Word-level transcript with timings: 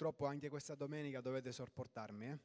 Purtroppo 0.00 0.24
anche 0.24 0.48
questa 0.48 0.74
domenica 0.74 1.20
dovete 1.20 1.52
sopportarmi. 1.52 2.30
Eh? 2.30 2.38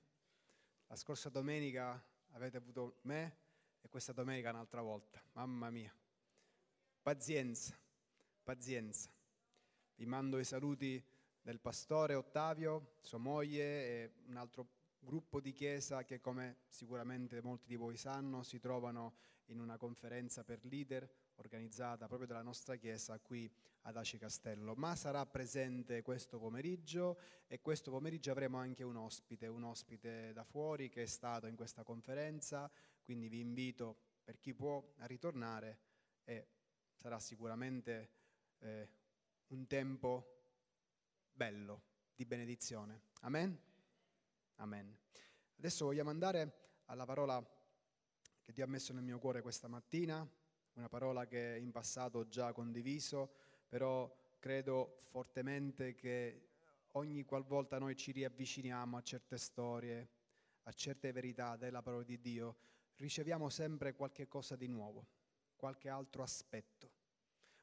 La 0.87 0.97
scorsa 0.97 1.29
domenica 1.29 2.05
avete 2.31 2.57
avuto 2.57 2.97
me 3.03 3.37
e 3.79 3.87
questa 3.87 4.11
domenica 4.11 4.49
un'altra 4.49 4.81
volta. 4.81 5.23
Mamma 5.31 5.69
mia. 5.69 5.89
Pazienza, 7.01 7.73
pazienza. 8.43 9.09
Vi 9.95 10.05
mando 10.05 10.37
i 10.37 10.43
saluti 10.43 11.01
del 11.41 11.61
pastore 11.61 12.15
Ottavio, 12.15 12.97
sua 12.99 13.19
moglie 13.19 13.85
e 13.85 14.13
un 14.25 14.35
altro 14.35 14.67
gruppo 14.99 15.39
di 15.39 15.53
chiesa 15.53 16.03
che 16.03 16.19
come 16.19 16.57
sicuramente 16.67 17.41
molti 17.41 17.67
di 17.67 17.77
voi 17.77 17.95
sanno 17.95 18.43
si 18.43 18.59
trovano 18.59 19.15
in 19.45 19.61
una 19.61 19.77
conferenza 19.77 20.43
per 20.43 20.59
leader 20.65 21.09
organizzata 21.35 22.07
proprio 22.07 22.27
dalla 22.27 22.41
nostra 22.41 22.75
chiesa 22.75 23.19
qui 23.19 23.51
ad 23.81 23.97
Aci 23.97 24.17
Castello, 24.17 24.73
ma 24.75 24.95
sarà 24.95 25.25
presente 25.25 26.01
questo 26.01 26.39
pomeriggio 26.39 27.19
e 27.47 27.61
questo 27.61 27.91
pomeriggio 27.91 28.31
avremo 28.31 28.57
anche 28.57 28.83
un 28.83 28.95
ospite, 28.95 29.47
un 29.47 29.63
ospite 29.63 30.33
da 30.33 30.43
fuori 30.43 30.89
che 30.89 31.03
è 31.03 31.05
stato 31.05 31.47
in 31.47 31.55
questa 31.55 31.83
conferenza, 31.83 32.71
quindi 33.03 33.27
vi 33.27 33.39
invito 33.39 33.97
per 34.23 34.39
chi 34.39 34.53
può 34.53 34.83
a 34.97 35.05
ritornare 35.05 35.79
e 36.23 36.47
sarà 36.95 37.19
sicuramente 37.19 38.09
eh, 38.59 38.89
un 39.47 39.67
tempo 39.67 40.35
bello 41.31 41.83
di 42.15 42.25
benedizione. 42.25 43.01
Amen? 43.21 43.59
Amen. 44.55 44.97
Adesso 45.57 45.85
vogliamo 45.85 46.09
andare 46.09 46.81
alla 46.85 47.05
parola 47.05 47.43
che 48.41 48.53
Dio 48.53 48.63
ha 48.63 48.67
messo 48.67 48.93
nel 48.93 49.03
mio 49.03 49.19
cuore 49.19 49.41
questa 49.41 49.67
mattina, 49.67 50.27
una 50.75 50.87
parola 50.89 51.25
che 51.25 51.57
in 51.59 51.71
passato 51.71 52.19
ho 52.19 52.27
già 52.27 52.51
condiviso, 52.53 53.33
però 53.67 54.13
credo 54.39 55.01
fortemente 55.03 55.95
che 55.95 56.49
ogni 56.91 57.23
qualvolta 57.23 57.79
noi 57.79 57.95
ci 57.95 58.11
riavviciniamo 58.11 58.97
a 58.97 59.01
certe 59.01 59.37
storie, 59.37 60.09
a 60.63 60.71
certe 60.71 61.11
verità 61.11 61.55
della 61.55 61.81
parola 61.81 62.03
di 62.03 62.19
Dio, 62.19 62.57
riceviamo 62.95 63.49
sempre 63.49 63.93
qualche 63.93 64.27
cosa 64.27 64.55
di 64.55 64.67
nuovo, 64.67 65.07
qualche 65.55 65.89
altro 65.89 66.23
aspetto, 66.23 66.91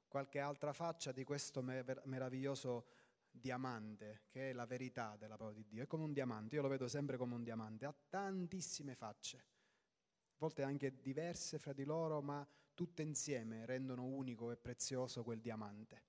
qualche 0.09 0.39
altra 0.39 0.73
faccia 0.73 1.13
di 1.13 1.25
questo 1.25 1.63
meraviglioso 1.63 2.87
diamante 3.31 4.25
che 4.29 4.51
è 4.51 4.53
la 4.53 4.67
verità 4.67 5.17
della 5.17 5.37
parola 5.37 5.55
di 5.55 5.67
Dio. 5.67 5.83
È 5.83 5.87
come 5.87 6.05
un 6.05 6.13
diamante, 6.13 6.57
io 6.57 6.63
lo 6.63 6.69
vedo 6.69 6.89
sempre 6.89 7.17
come 7.17 7.35
un 7.35 7.43
diamante, 7.43 7.87
ha 7.87 7.95
tantissime 8.09 8.95
facce, 8.95 9.37
a 9.37 10.37
volte 10.39 10.63
anche 10.63 11.01
diverse 11.01 11.59
fra 11.59 11.73
di 11.73 11.85
loro, 11.85 12.21
ma 12.21 12.47
tutte 12.75 13.03
insieme 13.03 13.67
rendono 13.67 14.05
unico 14.05 14.51
e 14.51 14.57
prezioso 14.57 15.23
quel 15.23 15.41
diamante. 15.41 16.03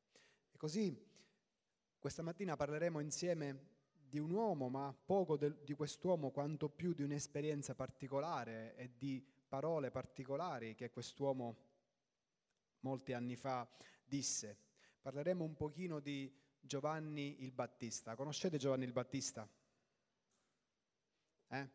E 0.52 0.58
così 0.58 1.12
questa 2.00 2.22
mattina 2.22 2.56
parleremo 2.56 3.00
insieme 3.00 3.72
di 3.92 4.20
un 4.20 4.32
uomo, 4.32 4.70
ma 4.70 4.94
poco 4.94 5.38
de, 5.38 5.64
di 5.64 5.74
quest'uomo 5.74 6.32
quanto 6.32 6.70
più 6.70 6.94
di 6.94 7.02
un'esperienza 7.02 7.74
particolare 7.74 8.76
e 8.76 8.92
di 8.98 9.26
parole 9.48 9.90
particolari 9.90 10.76
che 10.76 10.90
quest'uomo 10.90 11.58
molti 12.82 13.14
anni 13.14 13.36
fa 13.36 13.68
disse. 14.04 14.58
Parleremo 15.02 15.44
un 15.44 15.56
pochino 15.56 16.00
di 16.00 16.32
Giovanni 16.60 17.44
il 17.44 17.52
Battista. 17.52 18.16
Conoscete 18.16 18.58
Giovanni 18.58 18.86
il 18.86 18.92
Battista? 18.92 19.50
Eh? 21.48 21.70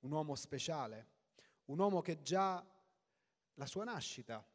Un 0.00 0.12
uomo 0.12 0.34
speciale, 0.34 1.06
un 1.66 1.78
uomo 1.78 2.00
che 2.00 2.22
già 2.22 2.64
la 3.54 3.66
sua 3.66 3.84
nascita 3.84 4.46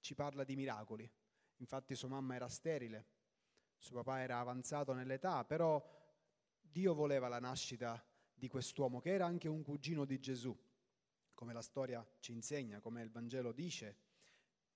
ci 0.00 0.14
parla 0.14 0.44
di 0.44 0.56
miracoli. 0.56 1.10
Infatti 1.56 1.94
sua 1.94 2.08
mamma 2.08 2.34
era 2.34 2.48
sterile, 2.48 3.06
suo 3.76 4.02
papà 4.02 4.20
era 4.20 4.38
avanzato 4.38 4.92
nell'età, 4.92 5.44
però 5.44 5.82
Dio 6.60 6.94
voleva 6.94 7.28
la 7.28 7.38
nascita 7.38 8.04
di 8.34 8.48
quest'uomo 8.48 9.00
che 9.00 9.12
era 9.12 9.26
anche 9.26 9.48
un 9.48 9.62
cugino 9.62 10.04
di 10.04 10.18
Gesù, 10.18 10.56
come 11.34 11.52
la 11.52 11.62
storia 11.62 12.04
ci 12.18 12.32
insegna, 12.32 12.80
come 12.80 13.02
il 13.02 13.10
Vangelo 13.10 13.52
dice. 13.52 13.96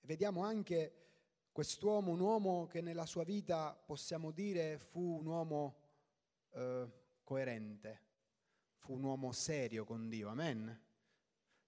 Vediamo 0.01 0.45
anche 0.45 1.07
quest'uomo, 1.51 2.13
un 2.13 2.21
uomo 2.21 2.67
che 2.67 2.81
nella 2.81 3.07
sua 3.07 3.25
vita 3.25 3.75
possiamo 3.75 4.31
dire 4.31 4.79
fu 4.79 5.19
un 5.19 5.27
uomo 5.27 5.77
eh, 6.51 6.87
coerente, 7.25 8.03
fu 8.77 8.93
un 8.95 9.03
uomo 9.03 9.33
serio 9.33 9.85
con 9.85 10.09
Dio, 10.09 10.29
amen. 10.29 10.86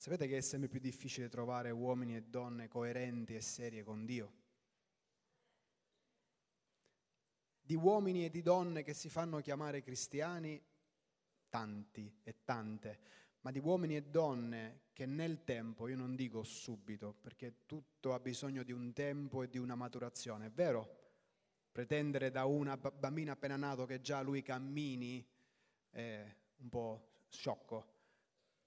Sapete 0.01 0.29
che 0.29 0.37
è 0.37 0.41
sempre 0.41 0.69
più 0.69 0.79
difficile 0.79 1.29
trovare 1.29 1.73
uomini 1.73 2.15
e 2.15 2.23
donne 2.23 2.69
coerenti 2.69 3.35
e 3.35 3.41
serie 3.41 3.83
con 3.83 4.07
Dio? 4.07 4.33
Di 7.61 7.75
uomini 7.75 8.25
e 8.25 8.31
di 8.31 8.41
donne 8.41 8.85
che 8.85 8.95
si 8.95 9.09
fanno 9.09 9.41
chiamare 9.41 9.83
cristiani, 9.83 10.63
tanti 11.49 12.21
e 12.23 12.45
tante, 12.45 13.01
ma 13.41 13.51
di 13.51 13.59
uomini 13.59 13.97
e 13.97 14.05
donne 14.05 14.83
che 14.93 15.05
nel 15.05 15.43
tempo, 15.43 15.89
io 15.89 15.97
non 15.97 16.15
dico 16.15 16.45
subito, 16.45 17.13
perché 17.21 17.67
tutto 17.67 18.15
ha 18.15 18.21
bisogno 18.21 18.63
di 18.63 18.71
un 18.71 18.93
tempo 18.93 19.43
e 19.43 19.49
di 19.49 19.59
una 19.59 19.75
maturazione, 19.75 20.47
è 20.47 20.51
vero? 20.53 20.97
Pretendere 21.73 22.31
da 22.31 22.45
una 22.45 22.77
bambina 22.77 23.33
appena 23.33 23.57
nato 23.57 23.85
che 23.85 24.01
già 24.01 24.21
lui 24.21 24.43
cammini 24.43 25.27
è 25.91 26.37
un 26.59 26.69
po' 26.69 27.25
sciocco 27.31 27.97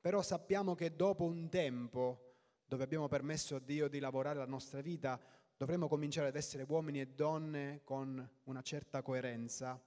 però 0.02 0.24
sappiamo 0.24 0.74
che 0.74 0.96
dopo 0.96 1.24
un 1.24 1.48
tempo 1.48 2.32
dove 2.66 2.84
abbiamo 2.84 3.08
permesso 3.08 3.56
a 3.56 3.60
Dio 3.60 3.88
di 3.88 4.00
lavorare 4.00 4.40
la 4.40 4.46
nostra 4.46 4.82
vita, 4.82 5.20
dovremo 5.56 5.88
cominciare 5.88 6.30
ad 6.30 6.36
essere 6.36 6.66
uomini 6.68 7.02
e 7.02 7.08
donne 7.08 7.82
con 7.84 8.30
una 8.46 8.62
certa 8.64 9.04
coerenza, 9.04 9.80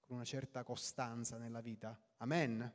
con 0.00 0.16
una 0.16 0.24
certa 0.24 0.64
costanza 0.64 1.38
nella 1.38 1.60
vita. 1.60 1.98
Amen? 2.18 2.72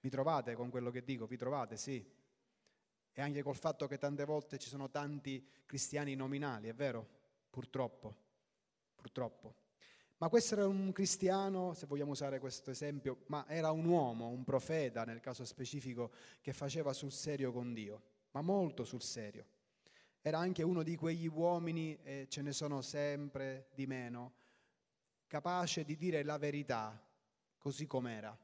Vi 0.00 0.10
trovate 0.10 0.54
con 0.54 0.70
quello 0.70 0.90
che 0.90 1.02
dico? 1.02 1.26
Vi 1.26 1.36
trovate? 1.36 1.76
Sì. 1.76 2.04
E 3.12 3.22
anche 3.22 3.42
col 3.42 3.56
fatto 3.56 3.86
che 3.86 3.96
tante 3.96 4.24
volte 4.24 4.58
ci 4.58 4.68
sono 4.68 4.90
tanti 4.90 5.46
cristiani 5.64 6.14
nominali, 6.14 6.68
è 6.68 6.74
vero? 6.74 7.08
Purtroppo. 7.48 8.16
Purtroppo. 8.94 9.54
Ma 10.20 10.28
questo 10.28 10.52
era 10.52 10.66
un 10.66 10.92
cristiano, 10.92 11.72
se 11.72 11.86
vogliamo 11.86 12.10
usare 12.10 12.40
questo 12.40 12.70
esempio, 12.70 13.22
ma 13.28 13.46
era 13.48 13.70
un 13.70 13.86
uomo, 13.86 14.28
un 14.28 14.44
profeta 14.44 15.04
nel 15.04 15.20
caso 15.20 15.46
specifico, 15.46 16.12
che 16.42 16.52
faceva 16.52 16.92
sul 16.92 17.10
serio 17.10 17.52
con 17.52 17.72
Dio, 17.72 18.02
ma 18.32 18.42
molto 18.42 18.84
sul 18.84 19.00
serio. 19.00 19.46
Era 20.20 20.36
anche 20.36 20.62
uno 20.62 20.82
di 20.82 20.94
quegli 20.94 21.26
uomini, 21.26 21.98
e 22.02 22.26
ce 22.28 22.42
ne 22.42 22.52
sono 22.52 22.82
sempre 22.82 23.70
di 23.72 23.86
meno, 23.86 24.34
capace 25.26 25.86
di 25.86 25.96
dire 25.96 26.22
la 26.22 26.36
verità 26.36 27.02
così 27.56 27.86
com'era. 27.86 28.38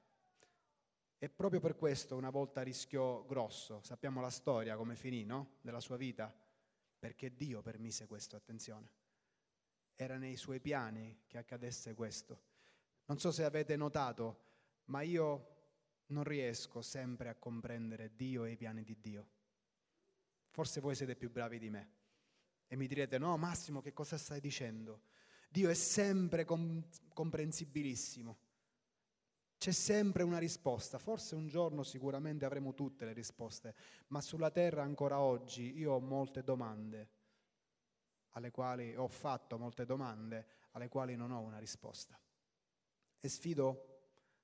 E 1.19 1.29
proprio 1.29 1.61
per 1.61 1.77
questo 1.77 2.17
una 2.17 2.31
volta 2.31 2.63
rischiò 2.63 3.23
grosso, 3.27 3.83
sappiamo 3.83 4.23
la 4.23 4.31
storia 4.31 4.77
come 4.77 4.97
finì, 4.97 5.27
no? 5.27 5.57
Della 5.61 5.81
sua 5.81 5.99
vita, 5.99 6.35
perché 6.99 7.37
Dio 7.37 7.61
permise 7.61 8.07
questo, 8.07 8.35
attenzione 8.35 9.05
era 9.97 10.19
nei 10.19 10.37
suoi 10.37 10.61
piani 10.61 11.23
che 11.27 11.39
accadesse 11.39 11.95
questo. 11.95 12.43
Non 13.07 13.19
so 13.19 13.33
se 13.33 13.45
avete 13.45 13.77
notato, 13.77 14.45
ma 14.87 15.01
io 15.01 15.55
non 16.09 16.23
riesco 16.23 16.83
sempre 16.83 17.31
a 17.31 17.35
comprendere 17.35 18.15
Dio 18.15 18.45
e 18.45 18.53
i 18.53 18.57
piani 18.57 18.85
di 18.85 18.97
Dio. 19.01 19.29
Forse 20.51 20.81
voi 20.81 20.95
siete 20.95 21.17
più 21.17 21.31
bravi 21.31 21.59
di 21.59 21.71
me 21.71 21.91
e 22.69 22.77
mi 22.77 22.87
direte, 22.87 23.19
no 23.19 23.37
Massimo, 23.37 23.81
che 23.81 23.93
cosa 23.93 24.17
stai 24.17 24.41
dicendo? 24.41 25.03
Dio 25.49 25.71
è 25.71 25.75
sempre 25.75 26.45
com- 26.45 26.85
comprensibilissimo. 27.13 28.39
C'è 29.59 29.73
sempre 29.73 30.23
una 30.23 30.39
risposta, 30.39 30.99
forse 30.99 31.35
un 31.35 31.49
giorno 31.49 31.83
sicuramente 31.83 32.45
avremo 32.45 32.75
tutte 32.75 33.07
le 33.07 33.15
risposte, 33.15 33.75
ma 34.09 34.21
sulla 34.21 34.51
terra 34.51 34.83
ancora 34.83 35.21
oggi 35.21 35.79
io 35.79 35.93
ho 35.93 36.01
molte 36.01 36.43
domande 36.43 37.09
alle 38.37 38.51
quali 38.51 38.95
ho 38.95 39.09
fatto 39.09 39.59
molte 39.59 39.85
domande, 39.87 40.47
alle 40.73 40.89
quali 40.89 41.17
non 41.17 41.31
ho 41.31 41.41
una 41.41 41.59
risposta. 41.59 42.19
E 43.19 43.29
sfido 43.29 43.95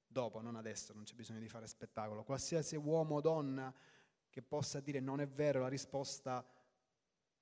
dopo, 0.06 0.41
non 0.41 0.56
adesso, 0.56 0.94
non 0.94 1.05
c'è 1.05 1.15
bisogno 1.15 1.41
di 1.41 1.49
fare 1.49 1.67
spettacolo, 1.67 2.25
qualsiasi 2.25 2.77
uomo 2.77 3.17
o 3.17 3.21
donna 3.21 3.73
che 4.31 4.43
possa 4.43 4.81
dire 4.81 4.99
non 4.99 5.21
è 5.21 5.29
vero, 5.29 5.61
la 5.61 5.69
risposta 5.69 6.44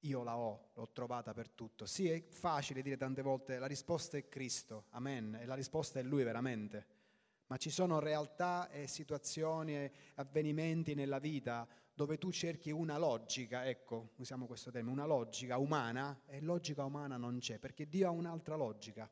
io 0.01 0.23
la 0.25 0.37
ho, 0.37 0.71
l'ho 0.75 0.89
trovata 0.93 1.33
per 1.33 1.51
tutto. 1.51 1.87
Sì, 1.87 2.09
è 2.09 2.21
facile 2.21 2.83
dire 2.83 2.97
tante 2.97 3.23
volte 3.23 3.59
la 3.59 3.67
risposta 3.67 4.17
è 4.17 4.29
Cristo, 4.29 4.87
amen, 4.91 5.37
e 5.41 5.47
la 5.47 5.55
risposta 5.55 6.01
è 6.01 6.03
Lui 6.03 6.25
veramente. 6.25 6.99
Ma 7.47 7.57
ci 7.59 7.71
sono 7.71 8.01
realtà 8.01 8.71
e 8.71 8.89
situazioni 8.89 9.77
e 9.77 9.93
avvenimenti 10.15 10.95
nella 10.95 11.19
vita 11.19 11.67
dove 12.01 12.17
tu 12.17 12.33
cerchi 12.33 12.71
una 12.71 12.97
logica, 12.97 13.67
ecco, 13.67 14.13
usiamo 14.17 14.47
questo 14.47 14.71
termine, 14.71 14.95
una 14.95 15.05
logica 15.05 15.59
umana, 15.59 16.23
e 16.25 16.41
logica 16.41 16.83
umana 16.83 17.19
non 17.19 17.41
c'è, 17.41 17.59
perché 17.59 17.91
Dio 17.91 18.09
ha 18.09 18.11
un'altra 18.11 18.57
logica, 18.57 19.07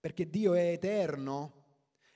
perché 0.00 0.28
Dio 0.28 0.54
è 0.54 0.72
eterno 0.72 1.62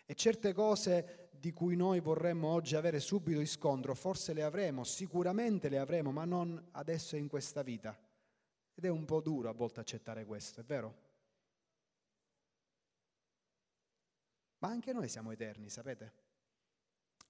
e 0.05 0.17
certe 0.17 0.53
cose 0.53 1.29
di 1.39 1.53
cui 1.53 1.77
noi 1.77 2.01
vorremmo 2.01 2.49
oggi 2.49 2.75
avere 2.75 2.99
subito 2.99 3.39
riscontro, 3.39 3.95
forse 3.95 4.33
le 4.33 4.43
avremo, 4.43 4.83
sicuramente 4.83 5.69
le 5.69 5.79
avremo, 5.79 6.11
ma 6.11 6.25
non 6.25 6.61
adesso 6.73 7.15
in 7.15 7.29
questa 7.29 7.63
vita. 7.63 7.97
Ed 8.75 8.87
è 8.87 8.89
un 8.89 9.05
po' 9.05 9.21
duro 9.21 9.49
a 9.51 9.53
volte 9.53 9.79
accettare 9.79 10.25
questo, 10.25 10.63
è 10.63 10.65
vero? 10.65 10.95
Ma 14.59 14.67
anche 14.67 14.93
noi 14.93 15.07
siamo 15.07 15.31
eterni, 15.31 15.71
sapete? 15.71 16.26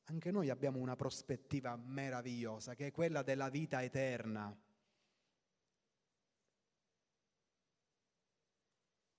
Anche 0.09 0.31
noi 0.31 0.51
abbiamo 0.51 0.79
una 0.79 0.95
prospettiva 0.95 1.75
meravigliosa, 1.77 2.75
che 2.75 2.87
è 2.87 2.93
quella 2.93 3.23
della 3.23 3.49
vita 3.49 3.83
eterna. 3.83 4.57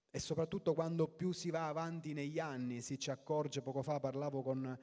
E 0.09 0.19
soprattutto 0.19 0.73
quando 0.73 1.07
più 1.07 1.31
si 1.33 1.49
va 1.49 1.67
avanti 1.67 2.13
negli 2.13 2.39
anni, 2.39 2.81
si 2.81 2.97
ci 2.97 3.11
accorge, 3.11 3.61
poco 3.61 3.83
fa 3.83 3.99
parlavo 3.99 4.41
con 4.41 4.79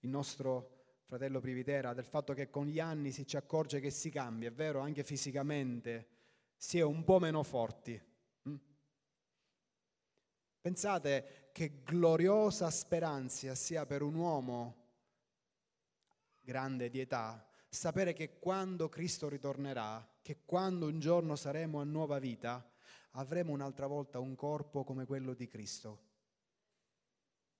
il 0.00 0.08
nostro 0.08 0.76
fratello 1.06 1.40
Privitera, 1.40 1.92
del 1.92 2.04
fatto 2.04 2.34
che 2.34 2.50
con 2.50 2.66
gli 2.66 2.78
anni 2.78 3.10
si 3.10 3.26
ci 3.26 3.36
accorge 3.36 3.80
che 3.80 3.90
si 3.90 4.10
cambia, 4.10 4.48
è 4.48 4.52
vero, 4.52 4.78
anche 4.78 5.02
fisicamente, 5.02 6.06
si 6.56 6.78
è 6.78 6.82
un 6.82 7.02
po' 7.02 7.18
meno 7.18 7.42
forti. 7.42 8.00
Mm? 8.48 8.54
Pensate 10.60 11.48
che 11.50 11.82
gloriosa 11.82 12.70
speranza 12.70 13.54
sia 13.56 13.86
per 13.86 14.02
un 14.02 14.14
uomo 14.14 14.87
grande 16.48 16.88
di 16.88 16.98
età 16.98 17.46
sapere 17.68 18.14
che 18.14 18.38
quando 18.38 18.88
Cristo 18.88 19.28
ritornerà, 19.28 20.16
che 20.22 20.44
quando 20.46 20.86
un 20.86 20.98
giorno 20.98 21.36
saremo 21.36 21.78
a 21.78 21.84
nuova 21.84 22.18
vita, 22.18 22.66
avremo 23.12 23.52
un'altra 23.52 23.86
volta 23.86 24.18
un 24.18 24.34
corpo 24.34 24.82
come 24.82 25.04
quello 25.04 25.34
di 25.34 25.46
Cristo. 25.46 26.06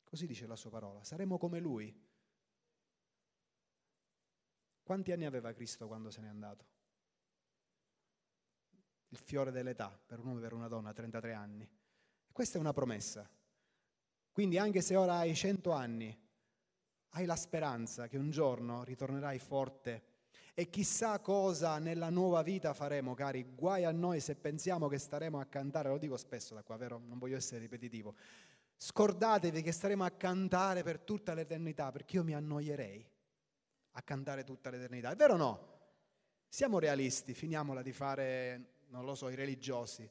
Così 0.04 0.26
dice 0.26 0.46
la 0.46 0.56
sua 0.56 0.70
parola, 0.70 1.04
saremo 1.04 1.36
come 1.36 1.60
Lui. 1.60 2.06
Quanti 4.82 5.12
anni 5.12 5.26
aveva 5.26 5.52
Cristo 5.52 5.86
quando 5.86 6.10
se 6.10 6.22
n'è 6.22 6.28
andato? 6.28 6.66
Il 9.08 9.18
fiore 9.18 9.50
dell'età, 9.50 9.90
per 9.90 10.18
un 10.20 10.28
uomo 10.28 10.38
e 10.38 10.42
per 10.42 10.54
una 10.54 10.68
donna, 10.68 10.94
33 10.94 11.34
anni. 11.34 11.68
Questa 12.32 12.56
è 12.56 12.60
una 12.60 12.72
promessa. 12.72 13.28
Quindi 14.32 14.56
anche 14.56 14.80
se 14.80 14.96
ora 14.96 15.16
hai 15.16 15.34
100 15.34 15.72
anni, 15.72 16.27
hai 17.10 17.24
la 17.24 17.36
speranza 17.36 18.06
che 18.06 18.16
un 18.16 18.30
giorno 18.30 18.84
ritornerai 18.84 19.38
forte 19.38 20.02
e 20.54 20.68
chissà 20.70 21.20
cosa 21.20 21.78
nella 21.78 22.10
nuova 22.10 22.42
vita 22.42 22.74
faremo, 22.74 23.14
cari. 23.14 23.44
Guai 23.54 23.84
a 23.84 23.92
noi 23.92 24.18
se 24.18 24.34
pensiamo 24.34 24.88
che 24.88 24.98
staremo 24.98 25.38
a 25.38 25.44
cantare, 25.44 25.88
lo 25.88 25.98
dico 25.98 26.16
spesso 26.16 26.54
da 26.54 26.64
qua, 26.64 26.76
vero? 26.76 27.00
Non 27.06 27.18
voglio 27.18 27.36
essere 27.36 27.60
ripetitivo. 27.60 28.16
Scordatevi 28.76 29.62
che 29.62 29.70
staremo 29.70 30.02
a 30.04 30.10
cantare 30.10 30.82
per 30.82 30.98
tutta 30.98 31.32
l'eternità, 31.32 31.92
perché 31.92 32.16
io 32.16 32.24
mi 32.24 32.34
annoierei 32.34 33.08
a 33.92 34.02
cantare 34.02 34.42
tutta 34.42 34.70
l'eternità. 34.70 35.10
È 35.10 35.16
vero 35.16 35.34
o 35.34 35.36
no? 35.36 35.78
Siamo 36.48 36.78
realisti, 36.78 37.34
finiamola 37.34 37.82
di 37.82 37.92
fare, 37.92 38.78
non 38.88 39.04
lo 39.04 39.14
so, 39.14 39.28
i 39.28 39.34
religiosi. 39.34 40.10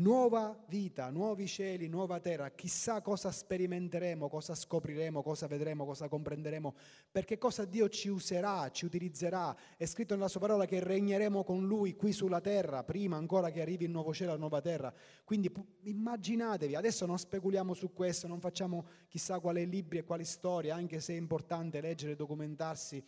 Nuova 0.00 0.58
vita, 0.68 1.10
nuovi 1.10 1.46
cieli, 1.46 1.86
nuova 1.86 2.20
terra, 2.20 2.50
chissà 2.52 3.02
cosa 3.02 3.30
sperimenteremo, 3.30 4.30
cosa 4.30 4.54
scopriremo, 4.54 5.20
cosa 5.20 5.46
vedremo, 5.46 5.84
cosa 5.84 6.08
comprenderemo, 6.08 6.74
perché 7.10 7.36
cosa 7.36 7.66
Dio 7.66 7.86
ci 7.90 8.08
userà, 8.08 8.70
ci 8.70 8.86
utilizzerà. 8.86 9.54
È 9.76 9.84
scritto 9.84 10.14
nella 10.14 10.28
sua 10.28 10.40
parola 10.40 10.64
che 10.64 10.82
regneremo 10.82 11.44
con 11.44 11.66
Lui 11.66 11.96
qui 11.96 12.12
sulla 12.12 12.40
terra, 12.40 12.82
prima 12.82 13.18
ancora 13.18 13.50
che 13.50 13.60
arrivi 13.60 13.84
il 13.84 13.90
nuovo 13.90 14.14
cielo 14.14 14.30
la 14.30 14.38
nuova 14.38 14.62
terra. 14.62 14.90
Quindi 15.22 15.52
immaginatevi, 15.82 16.74
adesso 16.74 17.04
non 17.04 17.18
speculiamo 17.18 17.74
su 17.74 17.92
questo, 17.92 18.26
non 18.26 18.40
facciamo 18.40 18.86
chissà 19.06 19.38
quali 19.38 19.68
libri 19.68 19.98
e 19.98 20.04
quali 20.04 20.24
storie, 20.24 20.70
anche 20.70 21.00
se 21.00 21.12
è 21.12 21.16
importante 21.18 21.82
leggere 21.82 22.12
e 22.12 22.16
documentarsi, 22.16 23.04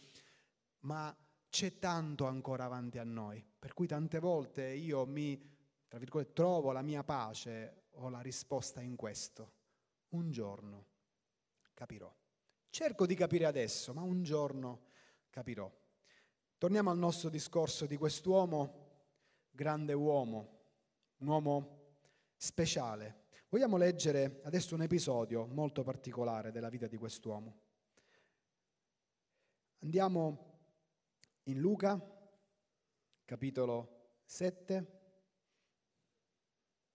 ma 0.80 1.16
c'è 1.48 1.78
tanto 1.78 2.26
ancora 2.26 2.64
avanti 2.64 2.98
a 2.98 3.04
noi. 3.04 3.42
Per 3.58 3.72
cui 3.72 3.86
tante 3.86 4.18
volte 4.18 4.66
io 4.66 5.06
mi 5.06 5.51
tra 5.92 6.00
virgolette, 6.00 6.32
trovo 6.32 6.72
la 6.72 6.80
mia 6.80 7.04
pace 7.04 7.82
o 7.96 8.08
la 8.08 8.22
risposta 8.22 8.80
in 8.80 8.96
questo. 8.96 9.52
Un 10.12 10.30
giorno 10.30 10.86
capirò. 11.74 12.10
Cerco 12.70 13.04
di 13.04 13.14
capire 13.14 13.44
adesso, 13.44 13.92
ma 13.92 14.00
un 14.00 14.22
giorno 14.22 14.84
capirò. 15.28 15.70
Torniamo 16.56 16.90
al 16.90 16.96
nostro 16.96 17.28
discorso 17.28 17.84
di 17.84 17.98
quest'uomo, 17.98 19.02
grande 19.50 19.92
uomo, 19.92 20.60
un 21.18 21.26
uomo 21.26 21.80
speciale. 22.38 23.24
Vogliamo 23.50 23.76
leggere 23.76 24.40
adesso 24.44 24.74
un 24.74 24.80
episodio 24.80 25.44
molto 25.44 25.82
particolare 25.82 26.50
della 26.52 26.70
vita 26.70 26.86
di 26.86 26.96
quest'uomo. 26.96 27.58
Andiamo 29.80 30.54
in 31.42 31.58
Luca, 31.58 32.00
capitolo 33.26 34.20
7 34.24 35.00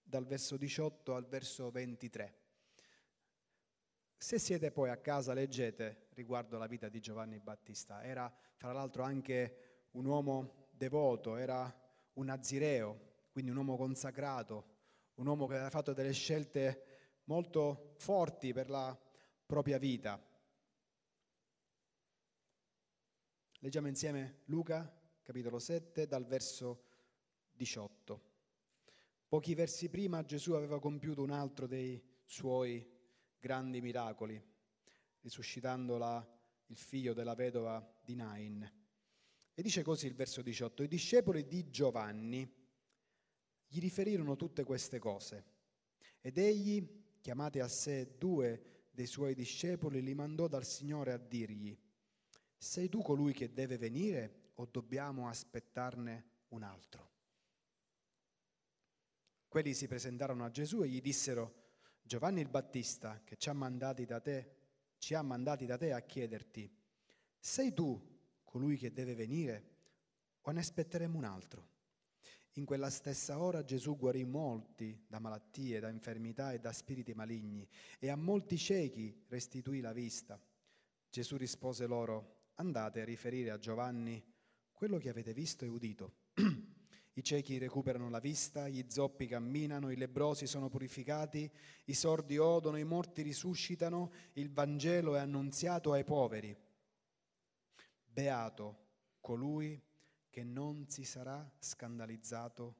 dal 0.08 0.26
verso 0.26 0.56
18 0.56 1.16
al 1.16 1.28
verso 1.28 1.70
23. 1.70 2.36
Se 4.18 4.40
siete 4.40 4.72
poi 4.72 4.90
a 4.90 4.98
casa, 4.98 5.34
leggete 5.34 6.08
riguardo 6.14 6.56
alla 6.56 6.66
vita 6.66 6.88
di 6.88 7.00
Giovanni 7.00 7.40
Battista. 7.40 8.04
Era 8.04 8.34
fra 8.56 8.72
l'altro 8.72 9.04
anche 9.04 9.88
un 9.92 10.06
uomo 10.06 10.70
devoto, 10.72 11.36
era 11.36 11.72
un 12.14 12.26
nazireo, 12.26 13.26
quindi 13.32 13.52
un 13.52 13.58
uomo 13.58 13.76
consacrato, 13.76 14.76
un 15.16 15.28
uomo 15.28 15.46
che 15.46 15.56
aveva 15.56 15.70
fatto 15.70 15.94
delle 15.94 16.14
scelte 16.14 17.22
molto 17.26 17.94
forti 17.98 18.54
per 18.54 18.70
la 18.70 18.98
propria 19.46 19.78
vita. 19.78 20.20
Leggiamo 23.60 23.88
insieme 23.88 24.42
Luca, 24.46 24.90
capitolo 25.22 25.60
7, 25.60 26.08
dal 26.08 26.26
verso 26.26 26.86
18. 27.52 28.36
Pochi 29.28 29.56
versi 29.56 29.90
prima 29.90 30.24
Gesù 30.24 30.54
aveva 30.54 30.80
compiuto 30.80 31.22
un 31.22 31.32
altro 31.32 31.68
dei 31.68 32.02
suoi 32.24 32.86
grandi 33.38 33.82
miracoli, 33.82 34.42
risuscitando 35.20 35.98
la, 35.98 36.26
il 36.68 36.78
figlio 36.78 37.14
della 37.14 37.36
vedova 37.36 37.86
di 38.02 38.16
Nain. 38.16 38.72
E 39.54 39.62
dice 39.62 39.84
così 39.84 40.08
il 40.08 40.16
verso 40.16 40.42
18, 40.42 40.84
i 40.84 40.88
discepoli 40.88 41.46
di 41.46 41.70
Giovanni 41.70 42.50
gli 43.68 43.80
riferirono 43.80 44.38
tutte 44.38 44.64
queste 44.64 44.98
cose 44.98 45.44
ed 46.22 46.38
egli, 46.38 47.04
chiamati 47.20 47.60
a 47.60 47.68
sé 47.68 48.16
due 48.18 48.86
dei 48.92 49.08
suoi 49.08 49.36
discepoli, 49.36 50.02
li 50.02 50.14
mandò 50.14 50.48
dal 50.48 50.64
Signore 50.66 51.12
a 51.12 51.18
dirgli, 51.18 51.78
sei 52.56 52.88
tu 52.88 53.02
colui 53.02 53.34
che 53.34 53.52
deve 53.52 53.78
venire 53.78 54.52
o 54.56 54.68
dobbiamo 54.72 55.28
aspettarne 55.28 56.46
un 56.50 56.64
altro? 56.64 57.17
Quelli 59.58 59.74
si 59.74 59.88
presentarono 59.88 60.46
a 60.46 60.52
Gesù 60.52 60.84
e 60.84 60.88
gli 60.88 61.02
dissero, 61.02 61.70
Giovanni 62.04 62.42
il 62.42 62.48
Battista, 62.48 63.24
che 63.24 63.38
ci 63.38 63.50
ha 63.50 63.54
mandati 63.54 64.06
da 64.06 64.20
te, 64.20 64.52
ci 65.00 65.16
ha 65.16 65.24
mandati 65.24 65.66
da 65.66 65.78
te 65.78 65.94
a 65.94 66.02
chiederti, 66.02 66.72
sei 67.40 67.74
tu 67.74 68.00
colui 68.44 68.78
che 68.78 68.94
deve 68.94 69.16
venire 69.16 69.78
o 70.42 70.52
ne 70.52 70.60
aspetteremo 70.60 71.18
un 71.18 71.24
altro? 71.24 71.70
In 72.52 72.66
quella 72.66 72.92
stessa 72.92 73.40
ora 73.40 73.64
Gesù 73.64 73.98
guarì 73.98 74.26
molti 74.26 75.06
da 75.08 75.18
malattie, 75.18 75.80
da 75.80 75.90
infermità 75.90 76.54
e 76.54 76.60
da 76.60 76.72
spiriti 76.72 77.16
maligni 77.16 77.68
e 77.98 78.10
a 78.10 78.16
molti 78.16 78.60
ciechi 78.60 79.26
restituì 79.28 79.82
la 79.82 79.92
vista. 79.92 80.40
Gesù 81.10 81.36
rispose 81.36 81.88
loro, 81.88 82.52
andate 82.58 83.02
a 83.02 83.06
riferire 83.06 83.50
a 83.50 83.58
Giovanni 83.58 84.24
quello 84.72 85.00
che 85.00 85.10
avete 85.10 85.34
visto 85.34 85.66
e 85.66 85.68
udito. 85.68 86.27
I 87.18 87.24
ciechi 87.24 87.58
recuperano 87.58 88.12
la 88.12 88.20
vista, 88.20 88.68
gli 88.68 88.86
zoppi 88.90 89.26
camminano, 89.26 89.90
i 89.90 89.96
lebrosi 89.96 90.46
sono 90.46 90.70
purificati, 90.70 91.50
i 91.86 91.96
sordi 91.96 92.38
odono, 92.38 92.78
i 92.78 92.84
morti 92.84 93.24
risuscitano, 93.24 94.12
il 94.34 94.52
Vangelo 94.52 95.16
è 95.16 95.20
annunziato 95.20 95.94
ai 95.94 96.04
poveri. 96.04 96.56
Beato 98.06 98.86
colui 99.20 99.82
che 100.30 100.44
non 100.44 100.88
si 100.90 101.06
sarà 101.06 101.52
scandalizzato 101.58 102.76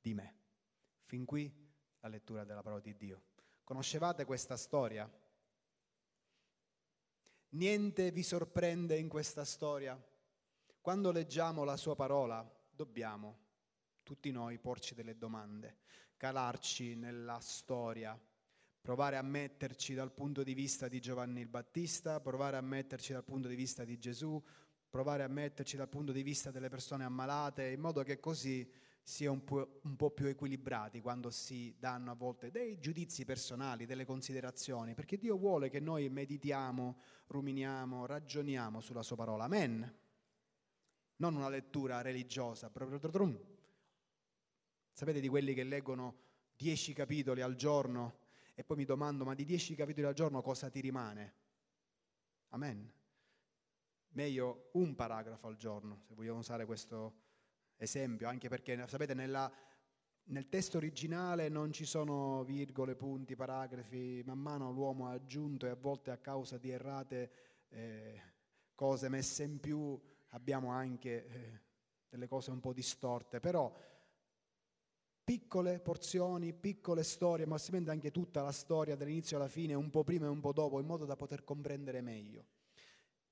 di 0.00 0.14
me. 0.14 0.36
Fin 1.04 1.26
qui 1.26 1.52
la 2.00 2.08
lettura 2.08 2.44
della 2.44 2.62
parola 2.62 2.80
di 2.80 2.96
Dio. 2.96 3.24
Conoscevate 3.62 4.24
questa 4.24 4.56
storia? 4.56 5.06
Niente 7.50 8.10
vi 8.10 8.22
sorprende 8.22 8.96
in 8.96 9.08
questa 9.10 9.44
storia? 9.44 10.02
Quando 10.80 11.12
leggiamo 11.12 11.62
la 11.62 11.76
sua 11.76 11.94
parola 11.94 12.42
dobbiamo 12.70 13.44
tutti 14.06 14.30
noi 14.30 14.56
porci 14.60 14.94
delle 14.94 15.16
domande, 15.16 15.78
calarci 16.16 16.94
nella 16.94 17.40
storia, 17.40 18.16
provare 18.80 19.16
a 19.16 19.22
metterci 19.22 19.94
dal 19.94 20.12
punto 20.12 20.44
di 20.44 20.54
vista 20.54 20.86
di 20.86 21.00
Giovanni 21.00 21.40
il 21.40 21.48
Battista, 21.48 22.20
provare 22.20 22.56
a 22.56 22.60
metterci 22.60 23.12
dal 23.12 23.24
punto 23.24 23.48
di 23.48 23.56
vista 23.56 23.84
di 23.84 23.98
Gesù, 23.98 24.40
provare 24.88 25.24
a 25.24 25.28
metterci 25.28 25.76
dal 25.76 25.88
punto 25.88 26.12
di 26.12 26.22
vista 26.22 26.52
delle 26.52 26.68
persone 26.68 27.02
ammalate, 27.02 27.66
in 27.66 27.80
modo 27.80 28.04
che 28.04 28.20
così 28.20 28.70
sia 29.02 29.28
un 29.28 29.42
po', 29.42 29.80
un 29.82 29.96
po', 29.96 30.12
più 30.12 30.26
equilibrati 30.26 31.00
quando 31.00 31.30
si 31.30 31.74
danno 31.76 32.12
a 32.12 32.14
volte 32.14 32.52
dei 32.52 32.78
giudizi 32.78 33.24
personali, 33.24 33.86
delle 33.86 34.04
considerazioni, 34.04 34.94
perché 34.94 35.18
Dio 35.18 35.36
vuole 35.36 35.68
che 35.68 35.80
noi 35.80 36.08
meditiamo, 36.08 37.00
ruminiamo, 37.26 38.06
ragioniamo 38.06 38.80
sulla 38.80 39.02
sua 39.02 39.16
parola. 39.16 39.42
Amen. 39.42 39.98
Non 41.16 41.34
una 41.34 41.48
lettura 41.48 42.02
religiosa, 42.02 42.70
proprio 42.70 43.00
Sapete 44.96 45.20
di 45.20 45.28
quelli 45.28 45.52
che 45.52 45.62
leggono 45.62 46.16
dieci 46.56 46.94
capitoli 46.94 47.42
al 47.42 47.54
giorno 47.54 48.20
E 48.54 48.64
poi 48.64 48.78
mi 48.78 48.86
domando, 48.86 49.26
ma 49.26 49.34
di 49.34 49.44
dieci 49.44 49.74
capitoli 49.74 50.06
al 50.06 50.14
giorno 50.14 50.40
cosa 50.40 50.70
ti 50.70 50.80
rimane? 50.80 51.34
Amen. 52.48 52.90
Meglio 54.12 54.70
un 54.72 54.94
paragrafo 54.94 55.48
al 55.48 55.56
giorno, 55.58 56.00
se 56.06 56.14
vogliamo 56.14 56.38
usare 56.38 56.64
questo 56.64 57.24
esempio, 57.76 58.26
anche 58.26 58.48
perché 58.48 58.82
sapete 58.88 59.12
nella, 59.12 59.52
nel 60.28 60.48
testo 60.48 60.78
originale 60.78 61.50
non 61.50 61.72
ci 61.72 61.84
sono 61.84 62.42
virgole, 62.44 62.96
punti, 62.96 63.36
paragrafi, 63.36 64.22
man 64.24 64.38
mano 64.38 64.72
l'uomo 64.72 65.08
ha 65.08 65.10
aggiunto 65.10 65.66
e 65.66 65.68
a 65.68 65.76
volte 65.76 66.10
a 66.10 66.16
causa 66.16 66.56
di 66.56 66.70
errate 66.70 67.30
eh, 67.68 68.22
cose 68.74 69.10
messe 69.10 69.42
in 69.42 69.60
più 69.60 70.00
abbiamo 70.28 70.70
anche 70.70 71.26
eh, 71.26 71.60
delle 72.08 72.28
cose 72.28 72.50
un 72.50 72.60
po' 72.60 72.72
distorte, 72.72 73.40
però 73.40 73.70
piccole 75.26 75.80
porzioni, 75.80 76.52
piccole 76.52 77.02
storie, 77.02 77.46
ma 77.46 77.58
si 77.58 77.74
anche 77.74 78.12
tutta 78.12 78.42
la 78.42 78.52
storia 78.52 78.94
dall'inizio 78.94 79.36
alla 79.36 79.48
fine, 79.48 79.74
un 79.74 79.90
po' 79.90 80.04
prima 80.04 80.26
e 80.26 80.28
un 80.28 80.38
po' 80.38 80.52
dopo, 80.52 80.78
in 80.78 80.86
modo 80.86 81.04
da 81.04 81.16
poter 81.16 81.42
comprendere 81.42 82.00
meglio. 82.00 82.44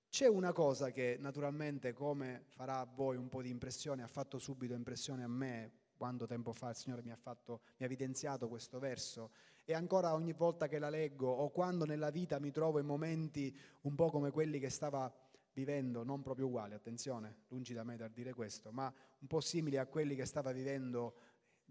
C'è 0.08 0.26
una 0.26 0.52
cosa 0.52 0.90
che 0.90 1.16
naturalmente, 1.20 1.92
come 1.92 2.46
farà 2.48 2.80
a 2.80 2.84
voi 2.84 3.16
un 3.16 3.28
po' 3.28 3.42
di 3.42 3.48
impressione, 3.48 4.02
ha 4.02 4.08
fatto 4.08 4.38
subito 4.38 4.74
impressione 4.74 5.22
a 5.22 5.28
me 5.28 5.70
quando 5.96 6.26
tempo 6.26 6.52
fa 6.52 6.70
il 6.70 6.74
Signore 6.74 7.02
mi 7.04 7.12
ha, 7.12 7.16
fatto, 7.16 7.60
mi 7.76 7.84
ha 7.84 7.84
evidenziato 7.84 8.48
questo 8.48 8.80
verso 8.80 9.30
e 9.64 9.72
ancora 9.72 10.14
ogni 10.14 10.32
volta 10.32 10.66
che 10.66 10.80
la 10.80 10.90
leggo 10.90 11.28
o 11.28 11.48
quando 11.50 11.84
nella 11.84 12.10
vita 12.10 12.40
mi 12.40 12.50
trovo 12.50 12.80
in 12.80 12.86
momenti 12.86 13.56
un 13.82 13.94
po' 13.94 14.10
come 14.10 14.32
quelli 14.32 14.58
che 14.58 14.68
stava 14.68 15.12
vivendo, 15.52 16.02
non 16.02 16.22
proprio 16.22 16.46
uguali, 16.46 16.74
attenzione, 16.74 17.44
lungi 17.50 17.72
da 17.72 17.84
me 17.84 17.96
dal 17.96 18.10
dire 18.10 18.34
questo, 18.34 18.72
ma 18.72 18.92
un 19.20 19.26
po' 19.28 19.40
simili 19.40 19.76
a 19.76 19.86
quelli 19.86 20.16
che 20.16 20.24
stava 20.24 20.50
vivendo 20.50 21.14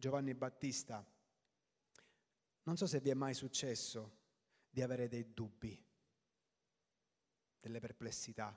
Giovanni 0.03 0.33
Battista. 0.33 1.01
Non 2.63 2.75
so 2.75 2.85
se 2.87 2.99
vi 2.99 3.09
è 3.09 3.13
mai 3.13 3.33
successo 3.33 4.17
di 4.69 4.81
avere 4.81 5.07
dei 5.07 5.33
dubbi 5.33 5.81
delle 7.57 7.79
perplessità, 7.79 8.53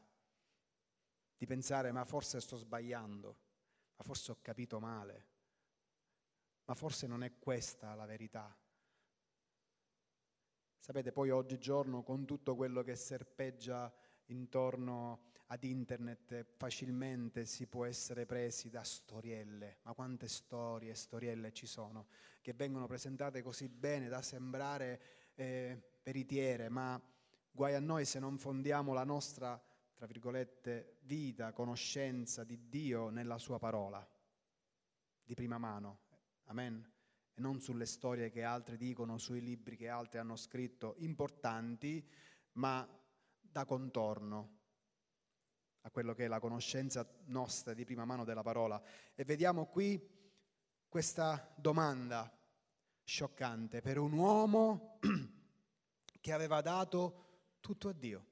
di 1.36 1.46
pensare 1.46 1.92
ma 1.92 2.04
forse 2.04 2.40
sto 2.40 2.56
sbagliando, 2.56 3.38
ma 3.94 4.02
forse 4.02 4.32
ho 4.32 4.38
capito 4.42 4.80
male, 4.80 5.26
ma 6.64 6.74
forse 6.74 7.06
non 7.06 7.22
è 7.22 7.38
questa 7.38 7.94
la 7.94 8.06
verità. 8.06 8.52
Sapete, 10.80 11.12
poi 11.12 11.30
oggigiorno 11.30 12.02
con 12.02 12.26
tutto 12.26 12.56
quello 12.56 12.82
che 12.82 12.96
serpeggia 12.96 13.94
intorno 14.26 15.22
ad 15.46 15.62
internet 15.62 16.44
facilmente 16.56 17.44
si 17.44 17.66
può 17.66 17.84
essere 17.84 18.26
presi 18.26 18.68
da 18.68 18.82
storielle, 18.82 19.78
ma 19.82 19.94
quante 19.94 20.28
storie 20.28 20.90
e 20.90 20.94
storielle 20.94 21.52
ci 21.52 21.66
sono 21.66 22.06
che 22.40 22.52
vengono 22.52 22.86
presentate 22.86 23.42
così 23.42 23.68
bene 23.68 24.08
da 24.08 24.22
sembrare 24.22 25.00
eh, 25.34 25.98
veritiere, 26.02 26.68
ma 26.68 27.00
Guai 27.56 27.72
a 27.72 27.80
noi 27.80 28.04
se 28.04 28.18
non 28.18 28.36
fondiamo 28.36 28.92
la 28.92 29.02
nostra, 29.02 29.58
tra 29.94 30.04
virgolette, 30.04 30.98
vita, 31.04 31.54
conoscenza 31.54 32.44
di 32.44 32.68
Dio 32.68 33.08
nella 33.08 33.38
sua 33.38 33.58
parola, 33.58 34.06
di 35.22 35.32
prima 35.32 35.56
mano. 35.56 36.00
Amen. 36.48 36.86
E 37.32 37.40
non 37.40 37.58
sulle 37.62 37.86
storie 37.86 38.28
che 38.28 38.42
altri 38.42 38.76
dicono, 38.76 39.16
sui 39.16 39.40
libri 39.40 39.74
che 39.74 39.88
altri 39.88 40.18
hanno 40.18 40.36
scritto, 40.36 40.96
importanti, 40.98 42.06
ma 42.56 42.86
da 43.50 43.64
contorno 43.64 44.54
a 45.82 45.90
quello 45.90 46.14
che 46.14 46.24
è 46.24 46.28
la 46.28 46.40
conoscenza 46.40 47.08
nostra 47.26 47.72
di 47.72 47.84
prima 47.84 48.04
mano 48.04 48.24
della 48.24 48.42
parola. 48.42 48.82
E 49.14 49.24
vediamo 49.24 49.66
qui 49.66 50.14
questa 50.88 51.54
domanda 51.56 52.30
scioccante 53.04 53.80
per 53.80 53.98
un 53.98 54.12
uomo 54.12 54.98
che 56.20 56.32
aveva 56.32 56.60
dato 56.60 57.24
tutto 57.60 57.88
a 57.88 57.92
Dio. 57.92 58.26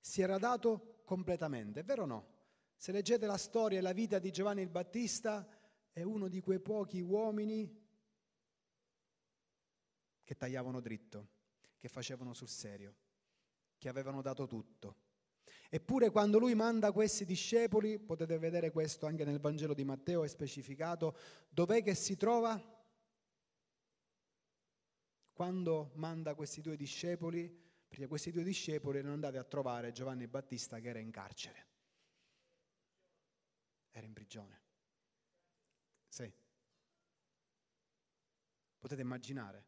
Si 0.00 0.22
era 0.22 0.38
dato 0.38 1.02
completamente, 1.04 1.80
è 1.80 1.84
vero 1.84 2.04
o 2.04 2.06
no? 2.06 2.28
Se 2.74 2.92
leggete 2.92 3.26
la 3.26 3.36
storia 3.36 3.78
e 3.78 3.82
la 3.82 3.92
vita 3.92 4.18
di 4.18 4.30
Giovanni 4.30 4.62
il 4.62 4.70
Battista, 4.70 5.46
è 5.92 6.02
uno 6.02 6.28
di 6.28 6.40
quei 6.40 6.60
pochi 6.60 7.00
uomini 7.00 7.78
che 10.22 10.36
tagliavano 10.36 10.80
dritto, 10.80 11.28
che 11.76 11.88
facevano 11.88 12.32
sul 12.32 12.48
serio, 12.48 12.94
che 13.80 13.88
avevano 13.88 14.22
dato 14.22 14.46
tutto. 14.46 15.08
Eppure 15.68 16.10
quando 16.10 16.38
lui 16.38 16.54
manda 16.54 16.92
questi 16.92 17.24
discepoli, 17.24 17.98
potete 17.98 18.38
vedere 18.38 18.70
questo 18.70 19.06
anche 19.06 19.24
nel 19.24 19.40
Vangelo 19.40 19.74
di 19.74 19.82
Matteo, 19.82 20.22
è 20.22 20.28
specificato, 20.28 21.16
dov'è 21.48 21.82
che 21.82 21.96
si 21.96 22.16
trova? 22.16 22.78
quando 25.40 25.92
manda 25.94 26.34
questi 26.34 26.60
due 26.60 26.76
discepoli, 26.76 27.48
perché 27.88 28.06
questi 28.06 28.30
due 28.30 28.42
discepoli 28.42 28.98
erano 28.98 29.14
andati 29.14 29.38
a 29.38 29.42
trovare 29.42 29.90
Giovanni 29.90 30.26
Battista 30.26 30.78
che 30.80 30.88
era 30.90 30.98
in 30.98 31.10
carcere. 31.10 31.66
Era 33.88 34.04
in 34.04 34.12
prigione. 34.12 34.60
Sì. 36.08 36.30
Potete 38.76 39.00
immaginare. 39.00 39.64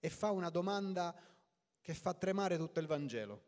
E 0.00 0.10
fa 0.10 0.32
una 0.32 0.50
domanda 0.50 1.18
che 1.80 1.94
fa 1.94 2.14
tremare 2.14 2.56
tutto 2.56 2.80
il 2.80 2.86
Vangelo. 2.86 3.44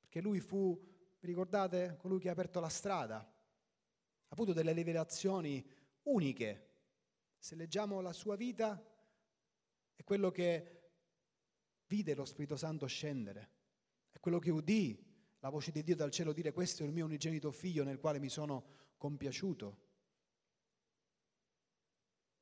Perché 0.00 0.20
lui 0.20 0.40
fu, 0.40 0.78
vi 1.18 1.26
ricordate, 1.26 1.96
colui 1.98 2.18
che 2.18 2.28
ha 2.28 2.32
aperto 2.32 2.60
la 2.60 2.68
strada. 2.68 3.16
Ha 3.16 4.28
avuto 4.28 4.52
delle 4.52 4.72
rivelazioni 4.72 5.64
uniche. 6.02 6.66
Se 7.38 7.54
leggiamo 7.54 8.00
la 8.00 8.12
sua 8.12 8.36
vita, 8.36 8.82
è 9.94 10.04
quello 10.04 10.30
che 10.30 10.78
vide 11.86 12.14
lo 12.14 12.24
Spirito 12.24 12.56
Santo 12.56 12.86
scendere, 12.86 13.50
è 14.10 14.20
quello 14.20 14.38
che 14.38 14.50
udì 14.50 15.06
la 15.40 15.48
voce 15.48 15.70
di 15.70 15.82
Dio 15.82 15.96
dal 15.96 16.10
cielo 16.10 16.32
dire 16.32 16.52
questo 16.52 16.82
è 16.82 16.86
il 16.86 16.92
mio 16.92 17.04
unigenito 17.04 17.50
figlio 17.50 17.84
nel 17.84 17.98
quale 17.98 18.18
mi 18.18 18.28
sono 18.28 18.64
compiaciuto. 18.96 19.86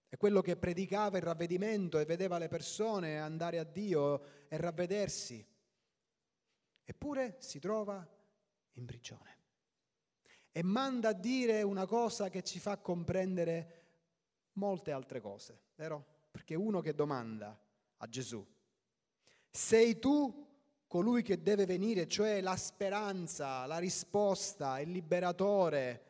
È 0.08 0.16
quello 0.16 0.40
che 0.40 0.56
predicava 0.56 1.16
il 1.16 1.25
ravvedimento 1.25 1.98
e 1.98 2.04
vedeva 2.04 2.38
le 2.38 2.48
persone 2.48 3.18
andare 3.18 3.58
a 3.58 3.64
Dio 3.64 4.46
e 4.48 4.56
ravvedersi. 4.56 5.44
Eppure 6.84 7.36
si 7.40 7.58
trova 7.58 8.06
in 8.75 8.86
prigione. 8.86 9.34
E 10.52 10.62
manda 10.62 11.10
a 11.10 11.12
dire 11.12 11.62
una 11.62 11.86
cosa 11.86 12.28
che 12.28 12.42
ci 12.42 12.60
fa 12.60 12.78
comprendere 12.78 13.84
molte 14.52 14.92
altre 14.92 15.20
cose, 15.20 15.60
vero? 15.75 16.04
Perché 16.30 16.54
uno 16.54 16.80
che 16.80 16.94
domanda 16.94 17.58
a 17.98 18.08
Gesù, 18.08 18.46
sei 19.50 19.98
tu 19.98 20.44
colui 20.86 21.22
che 21.22 21.42
deve 21.42 21.66
venire, 21.66 22.06
cioè 22.06 22.40
la 22.40 22.56
speranza, 22.56 23.66
la 23.66 23.78
risposta, 23.78 24.78
il 24.80 24.90
liberatore, 24.90 26.05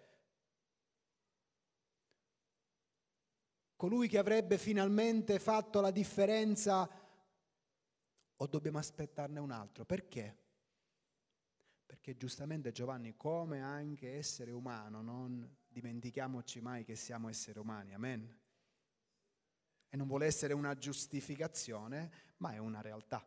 colui 3.76 4.08
che 4.08 4.18
avrebbe 4.18 4.58
finalmente 4.58 5.38
fatto 5.38 5.80
la 5.80 5.90
differenza 5.90 6.88
o 8.38 8.46
dobbiamo 8.46 8.78
aspettarne 8.78 9.38
un 9.38 9.50
altro? 9.50 9.84
Perché? 9.84 10.36
Perché 11.86 12.16
giustamente 12.16 12.72
Giovanni, 12.72 13.16
come 13.16 13.62
anche 13.62 14.16
essere 14.16 14.50
umano, 14.50 15.02
non 15.02 15.56
dimentichiamoci 15.68 16.60
mai 16.60 16.84
che 16.84 16.96
siamo 16.96 17.28
esseri 17.28 17.58
umani, 17.58 17.94
amen? 17.94 18.44
e 19.88 19.96
non 19.96 20.06
vuole 20.06 20.26
essere 20.26 20.52
una 20.52 20.76
giustificazione, 20.76 22.10
ma 22.38 22.52
è 22.52 22.58
una 22.58 22.80
realtà. 22.80 23.26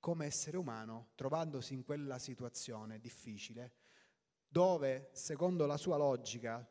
Come 0.00 0.26
essere 0.26 0.56
umano, 0.56 1.10
trovandosi 1.14 1.74
in 1.74 1.84
quella 1.84 2.18
situazione 2.18 2.98
difficile, 2.98 3.72
dove 4.46 5.10
secondo 5.12 5.66
la 5.66 5.76
sua 5.76 5.96
logica 5.96 6.66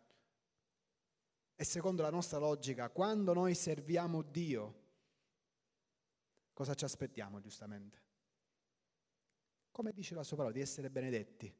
e 1.59 1.63
secondo 1.63 2.03
la 2.03 2.11
nostra 2.11 2.37
logica, 2.37 2.91
quando 2.91 3.33
noi 3.33 3.55
serviamo 3.55 4.21
Dio, 4.21 4.83
cosa 6.53 6.75
ci 6.75 6.85
aspettiamo 6.85 7.39
giustamente? 7.39 7.99
Come 9.71 9.91
dice 9.91 10.13
la 10.13 10.21
sua 10.21 10.37
parola, 10.37 10.53
di 10.53 10.61
essere 10.61 10.91
benedetti. 10.91 11.51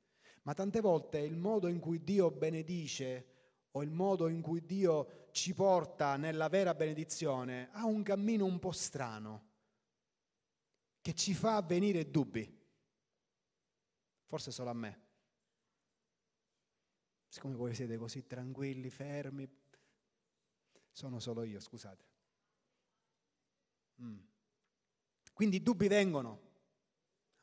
Ma 0.43 0.53
tante 0.53 0.81
volte 0.81 1.17
il 1.17 1.35
modo 1.35 1.67
in 1.67 1.79
cui 1.79 2.03
Dio 2.03 2.29
benedice 2.29 3.25
o 3.71 3.81
il 3.81 3.89
modo 3.89 4.27
in 4.27 4.41
cui 4.41 4.63
Dio 4.63 5.29
ci 5.31 5.55
porta 5.55 6.15
nella 6.15 6.47
vera 6.47 6.75
benedizione 6.75 7.69
ha 7.71 7.85
un 7.85 8.03
cammino 8.03 8.45
un 8.45 8.59
po' 8.59 8.71
strano 8.71 9.45
che 11.01 11.15
ci 11.15 11.33
fa 11.33 11.59
venire 11.63 12.11
dubbi. 12.11 12.55
Forse 14.25 14.51
solo 14.51 14.69
a 14.69 14.73
me. 14.73 15.01
Siccome 17.27 17.55
voi 17.55 17.73
siete 17.73 17.97
così 17.97 18.27
tranquilli, 18.27 18.89
fermi, 18.91 19.49
sono 20.97 21.19
solo 21.19 21.43
io, 21.43 21.59
scusate. 21.59 22.05
Mm. 24.01 24.17
Quindi 25.31 25.57
i 25.57 25.61
dubbi 25.61 25.87
vengono. 25.87 26.41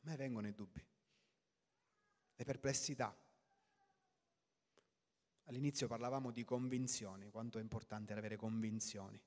A 0.01 0.09
me 0.09 0.17
vengono 0.17 0.45
i 0.49 0.53
dubbi, 0.53 0.85
le 2.35 2.43
perplessità. 2.43 3.17
All'inizio 5.45 5.87
parlavamo 5.87 6.31
di 6.31 6.43
convinzioni, 6.43 7.29
quanto 7.29 7.57
è 7.57 7.61
importante 7.61 8.11
avere 8.11 8.35
convinzioni. 8.35 9.17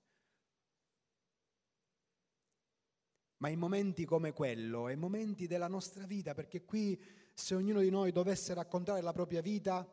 Ma 3.39 3.49
in 3.49 3.59
momenti 3.59 4.05
come 4.05 4.35
quello, 4.35 4.91
in 4.91 4.99
momenti 4.99 5.47
della 5.47 5.69
nostra 5.69 6.05
vita, 6.05 6.35
perché 6.35 6.67
qui 6.67 7.03
se 7.33 7.55
ognuno 7.55 7.81
di 7.81 7.89
noi 7.89 8.13
dovesse 8.13 8.53
raccontare 8.53 9.01
la 9.01 9.13
propria 9.13 9.41
vita, 9.41 9.89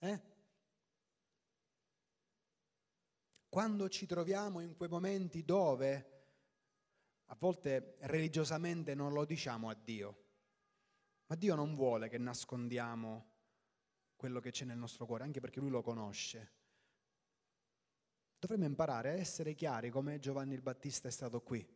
eh? 0.00 0.29
Quando 3.50 3.88
ci 3.88 4.06
troviamo 4.06 4.60
in 4.60 4.76
quei 4.76 4.88
momenti 4.88 5.44
dove 5.44 6.18
a 7.24 7.36
volte 7.36 7.96
religiosamente 8.02 8.94
non 8.94 9.12
lo 9.12 9.24
diciamo 9.24 9.68
a 9.68 9.74
Dio, 9.74 10.24
ma 11.26 11.34
Dio 11.34 11.56
non 11.56 11.74
vuole 11.74 12.08
che 12.08 12.16
nascondiamo 12.16 13.28
quello 14.14 14.38
che 14.38 14.52
c'è 14.52 14.64
nel 14.64 14.78
nostro 14.78 15.04
cuore, 15.04 15.24
anche 15.24 15.40
perché 15.40 15.58
Lui 15.58 15.70
lo 15.70 15.82
conosce. 15.82 16.58
Dovremmo 18.38 18.66
imparare 18.66 19.10
a 19.10 19.14
essere 19.14 19.54
chiari 19.54 19.90
come 19.90 20.20
Giovanni 20.20 20.54
il 20.54 20.62
Battista 20.62 21.08
è 21.08 21.10
stato 21.10 21.42
qui. 21.42 21.66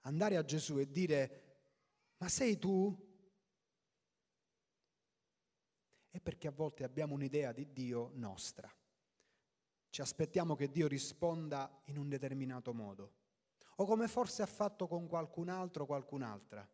Andare 0.00 0.36
a 0.36 0.44
Gesù 0.44 0.78
e 0.78 0.90
dire, 0.90 1.42
ma 2.16 2.28
sei 2.28 2.58
tu? 2.58 3.10
È 6.10 6.20
perché 6.20 6.48
a 6.48 6.52
volte 6.52 6.82
abbiamo 6.82 7.14
un'idea 7.14 7.52
di 7.52 7.72
Dio 7.72 8.10
nostra. 8.14 8.70
Ci 9.92 10.00
aspettiamo 10.00 10.56
che 10.56 10.70
Dio 10.70 10.88
risponda 10.88 11.70
in 11.88 11.98
un 11.98 12.08
determinato 12.08 12.72
modo. 12.72 13.12
O 13.76 13.84
come 13.84 14.08
forse 14.08 14.40
ha 14.40 14.46
fatto 14.46 14.86
con 14.88 15.06
qualcun 15.06 15.50
altro 15.50 15.82
o 15.82 15.86
qualcun'altra. 15.86 16.66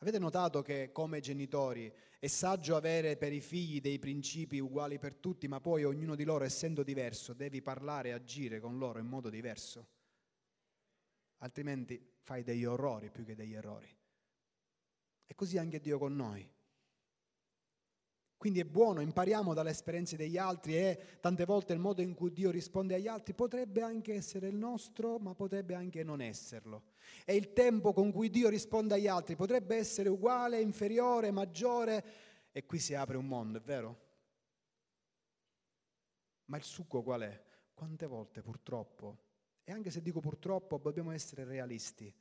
Avete 0.00 0.18
notato 0.18 0.60
che 0.60 0.92
come 0.92 1.20
genitori 1.20 1.90
è 2.18 2.26
saggio 2.26 2.76
avere 2.76 3.16
per 3.16 3.32
i 3.32 3.40
figli 3.40 3.80
dei 3.80 3.98
principi 3.98 4.58
uguali 4.58 4.98
per 4.98 5.14
tutti, 5.14 5.48
ma 5.48 5.62
poi 5.62 5.84
ognuno 5.84 6.14
di 6.14 6.24
loro, 6.24 6.44
essendo 6.44 6.82
diverso, 6.82 7.32
devi 7.32 7.62
parlare 7.62 8.10
e 8.10 8.12
agire 8.12 8.60
con 8.60 8.76
loro 8.76 8.98
in 8.98 9.06
modo 9.06 9.30
diverso? 9.30 9.88
Altrimenti 11.38 12.16
fai 12.20 12.42
degli 12.42 12.66
orrori 12.66 13.08
più 13.08 13.24
che 13.24 13.34
degli 13.34 13.54
errori. 13.54 13.88
E 15.24 15.34
così 15.34 15.56
anche 15.56 15.80
Dio 15.80 15.98
con 15.98 16.14
noi. 16.14 16.46
Quindi 18.38 18.60
è 18.60 18.64
buono, 18.64 19.00
impariamo 19.00 19.52
dalle 19.52 19.70
esperienze 19.70 20.16
degli 20.16 20.38
altri 20.38 20.76
e 20.76 21.18
tante 21.20 21.44
volte 21.44 21.72
il 21.72 21.80
modo 21.80 22.02
in 22.02 22.14
cui 22.14 22.32
Dio 22.32 22.52
risponde 22.52 22.94
agli 22.94 23.08
altri 23.08 23.34
potrebbe 23.34 23.82
anche 23.82 24.14
essere 24.14 24.46
il 24.46 24.54
nostro, 24.54 25.18
ma 25.18 25.34
potrebbe 25.34 25.74
anche 25.74 26.04
non 26.04 26.20
esserlo. 26.20 26.84
E 27.24 27.34
il 27.34 27.52
tempo 27.52 27.92
con 27.92 28.12
cui 28.12 28.30
Dio 28.30 28.48
risponde 28.48 28.94
agli 28.94 29.08
altri 29.08 29.34
potrebbe 29.34 29.74
essere 29.74 30.08
uguale, 30.08 30.60
inferiore, 30.60 31.32
maggiore, 31.32 32.04
e 32.52 32.64
qui 32.64 32.78
si 32.78 32.94
apre 32.94 33.16
un 33.16 33.26
mondo, 33.26 33.58
è 33.58 33.60
vero? 33.60 34.06
Ma 36.44 36.58
il 36.58 36.62
succo 36.62 37.02
qual 37.02 37.22
è? 37.22 37.42
Quante 37.74 38.06
volte 38.06 38.40
purtroppo, 38.40 39.18
e 39.64 39.72
anche 39.72 39.90
se 39.90 40.00
dico 40.00 40.20
purtroppo, 40.20 40.78
dobbiamo 40.78 41.10
essere 41.10 41.42
realisti, 41.42 42.12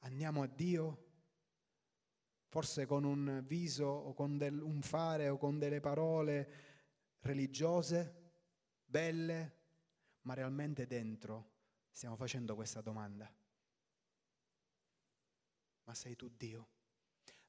andiamo 0.00 0.40
a 0.40 0.46
Dio 0.46 1.05
forse 2.56 2.86
con 2.86 3.04
un 3.04 3.42
viso 3.44 3.84
o 3.84 4.14
con 4.14 4.38
del, 4.38 4.62
un 4.62 4.80
fare 4.80 5.28
o 5.28 5.36
con 5.36 5.58
delle 5.58 5.78
parole 5.78 7.18
religiose, 7.18 8.32
belle, 8.82 9.56
ma 10.22 10.32
realmente 10.32 10.86
dentro 10.86 11.50
stiamo 11.90 12.16
facendo 12.16 12.54
questa 12.54 12.80
domanda. 12.80 13.30
Ma 15.84 15.94
sei 15.94 16.16
tu 16.16 16.30
Dio? 16.34 16.68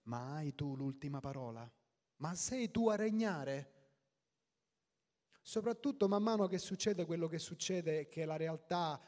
Ma 0.04 0.34
hai 0.36 0.54
tu 0.56 0.76
l'ultima 0.76 1.22
parola? 1.22 1.72
Ma 2.18 2.36
sei 2.36 2.70
tu 2.70 2.90
a 2.90 2.98
regnare? 2.98 3.76
Soprattutto 5.42 6.10
man 6.10 6.22
mano 6.22 6.48
che 6.48 6.58
succede 6.58 7.06
quello 7.06 7.30
che 7.30 7.40
succede, 7.40 8.10
che 8.10 8.26
la 8.26 8.36
realtà 8.36 9.02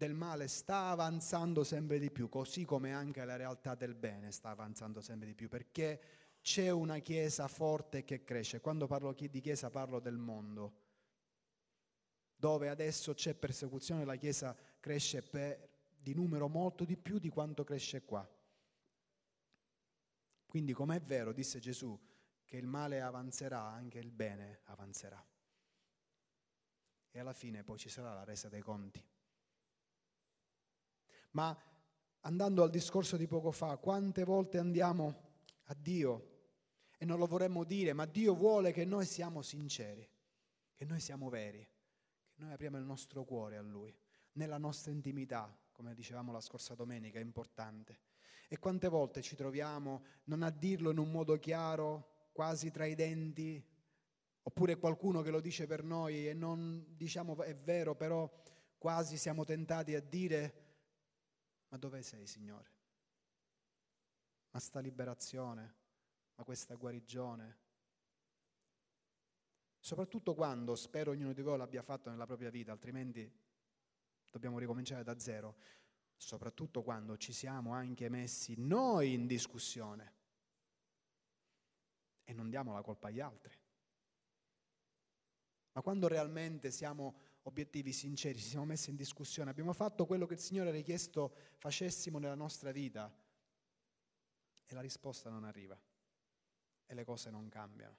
del 0.00 0.14
male 0.14 0.48
sta 0.48 0.88
avanzando 0.88 1.62
sempre 1.62 1.98
di 1.98 2.10
più, 2.10 2.30
così 2.30 2.64
come 2.64 2.94
anche 2.94 3.22
la 3.26 3.36
realtà 3.36 3.74
del 3.74 3.94
bene 3.94 4.30
sta 4.30 4.48
avanzando 4.48 5.02
sempre 5.02 5.28
di 5.28 5.34
più, 5.34 5.50
perché 5.50 6.00
c'è 6.40 6.70
una 6.70 7.00
Chiesa 7.00 7.46
forte 7.48 8.02
che 8.02 8.24
cresce. 8.24 8.62
Quando 8.62 8.86
parlo 8.86 9.12
di 9.12 9.40
Chiesa 9.42 9.68
parlo 9.68 10.00
del 10.00 10.16
mondo, 10.16 10.72
dove 12.34 12.70
adesso 12.70 13.12
c'è 13.12 13.34
persecuzione, 13.34 14.06
la 14.06 14.16
Chiesa 14.16 14.56
cresce 14.80 15.20
per, 15.20 15.68
di 15.98 16.14
numero 16.14 16.48
molto 16.48 16.86
di 16.86 16.96
più 16.96 17.18
di 17.18 17.28
quanto 17.28 17.62
cresce 17.62 18.02
qua. 18.02 18.26
Quindi 20.46 20.72
come 20.72 20.96
è 20.96 21.00
vero, 21.02 21.34
disse 21.34 21.58
Gesù, 21.58 22.00
che 22.46 22.56
il 22.56 22.66
male 22.66 23.02
avanzerà, 23.02 23.64
anche 23.64 23.98
il 23.98 24.10
bene 24.10 24.60
avanzerà. 24.64 25.22
E 27.10 27.18
alla 27.20 27.34
fine 27.34 27.62
poi 27.64 27.76
ci 27.76 27.90
sarà 27.90 28.14
la 28.14 28.24
resa 28.24 28.48
dei 28.48 28.62
conti. 28.62 29.18
Ma 31.32 31.56
andando 32.20 32.62
al 32.62 32.70
discorso 32.70 33.16
di 33.16 33.26
poco 33.26 33.50
fa, 33.50 33.76
quante 33.76 34.24
volte 34.24 34.58
andiamo 34.58 35.28
a 35.64 35.74
Dio 35.74 36.28
e 36.98 37.04
non 37.04 37.18
lo 37.18 37.26
vorremmo 37.26 37.64
dire, 37.64 37.92
ma 37.92 38.04
Dio 38.04 38.34
vuole 38.34 38.72
che 38.72 38.84
noi 38.84 39.06
siamo 39.06 39.42
sinceri, 39.42 40.08
che 40.74 40.84
noi 40.84 41.00
siamo 41.00 41.28
veri, 41.28 41.66
che 42.28 42.34
noi 42.36 42.52
apriamo 42.52 42.76
il 42.76 42.84
nostro 42.84 43.24
cuore 43.24 43.56
a 43.56 43.62
Lui, 43.62 43.94
nella 44.32 44.58
nostra 44.58 44.92
intimità, 44.92 45.56
come 45.72 45.94
dicevamo 45.94 46.32
la 46.32 46.40
scorsa 46.40 46.74
domenica, 46.74 47.18
è 47.18 47.22
importante. 47.22 48.00
E 48.48 48.58
quante 48.58 48.88
volte 48.88 49.22
ci 49.22 49.36
troviamo 49.36 50.04
non 50.24 50.42
a 50.42 50.50
dirlo 50.50 50.90
in 50.90 50.98
un 50.98 51.10
modo 51.10 51.38
chiaro, 51.38 52.28
quasi 52.32 52.70
tra 52.70 52.84
i 52.84 52.94
denti, 52.94 53.64
oppure 54.42 54.76
qualcuno 54.76 55.22
che 55.22 55.30
lo 55.30 55.40
dice 55.40 55.66
per 55.66 55.82
noi 55.82 56.28
e 56.28 56.34
non 56.34 56.84
diciamo 56.96 57.40
è 57.42 57.54
vero, 57.54 57.94
però 57.94 58.30
quasi 58.76 59.16
siamo 59.16 59.44
tentati 59.44 59.94
a 59.94 60.00
dire 60.00 60.69
ma 61.70 61.76
dove 61.76 62.02
sei, 62.02 62.26
Signore? 62.26 62.78
Ma 64.50 64.58
sta 64.58 64.80
liberazione, 64.80 65.74
ma 66.34 66.44
questa 66.44 66.74
guarigione. 66.74 67.58
Soprattutto 69.78 70.34
quando, 70.34 70.74
spero 70.74 71.12
ognuno 71.12 71.32
di 71.32 71.42
voi 71.42 71.56
l'abbia 71.56 71.82
fatto 71.82 72.10
nella 72.10 72.26
propria 72.26 72.50
vita, 72.50 72.72
altrimenti 72.72 73.32
dobbiamo 74.30 74.58
ricominciare 74.58 75.02
da 75.02 75.18
zero, 75.18 75.56
soprattutto 76.16 76.82
quando 76.82 77.16
ci 77.16 77.32
siamo 77.32 77.72
anche 77.72 78.08
messi 78.08 78.54
noi 78.58 79.14
in 79.14 79.26
discussione 79.26 80.18
e 82.24 82.32
non 82.32 82.50
diamo 82.50 82.72
la 82.72 82.82
colpa 82.82 83.08
agli 83.08 83.20
altri. 83.20 83.56
Ma 85.72 85.82
quando 85.82 86.08
realmente 86.08 86.70
siamo 86.70 87.20
obiettivi 87.42 87.92
sinceri, 87.92 88.38
ci 88.38 88.48
siamo 88.48 88.66
messi 88.66 88.90
in 88.90 88.96
discussione, 88.96 89.50
abbiamo 89.50 89.72
fatto 89.72 90.06
quello 90.06 90.26
che 90.26 90.34
il 90.34 90.40
Signore 90.40 90.68
ha 90.68 90.72
richiesto 90.72 91.34
facessimo 91.56 92.18
nella 92.18 92.34
nostra 92.34 92.70
vita 92.70 93.12
e 94.64 94.74
la 94.74 94.80
risposta 94.80 95.30
non 95.30 95.44
arriva 95.44 95.80
e 96.86 96.94
le 96.94 97.04
cose 97.04 97.30
non 97.30 97.48
cambiano. 97.48 97.96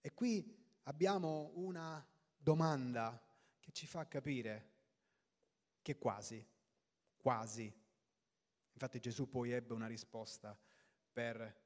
E 0.00 0.14
qui 0.14 0.58
abbiamo 0.84 1.52
una 1.54 2.04
domanda 2.36 3.22
che 3.60 3.70
ci 3.72 3.86
fa 3.86 4.06
capire 4.08 4.68
che 5.82 5.98
quasi, 5.98 6.44
quasi, 7.16 7.72
infatti 8.72 9.00
Gesù 9.00 9.28
poi 9.28 9.50
ebbe 9.50 9.74
una 9.74 9.86
risposta 9.86 10.58
per 11.12 11.58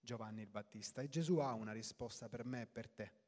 Giovanni 0.00 0.40
il 0.40 0.48
Battista 0.48 1.02
e 1.02 1.08
Gesù 1.08 1.38
ha 1.38 1.52
una 1.52 1.72
risposta 1.72 2.28
per 2.28 2.44
me 2.44 2.62
e 2.62 2.66
per 2.66 2.88
te. 2.88 3.19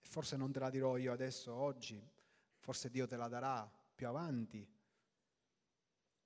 Forse 0.00 0.36
non 0.36 0.52
te 0.52 0.58
la 0.58 0.70
dirò 0.70 0.96
io 0.96 1.12
adesso, 1.12 1.54
oggi, 1.54 2.04
forse 2.58 2.90
Dio 2.90 3.06
te 3.06 3.16
la 3.16 3.28
darà 3.28 3.70
più 3.94 4.08
avanti, 4.08 4.66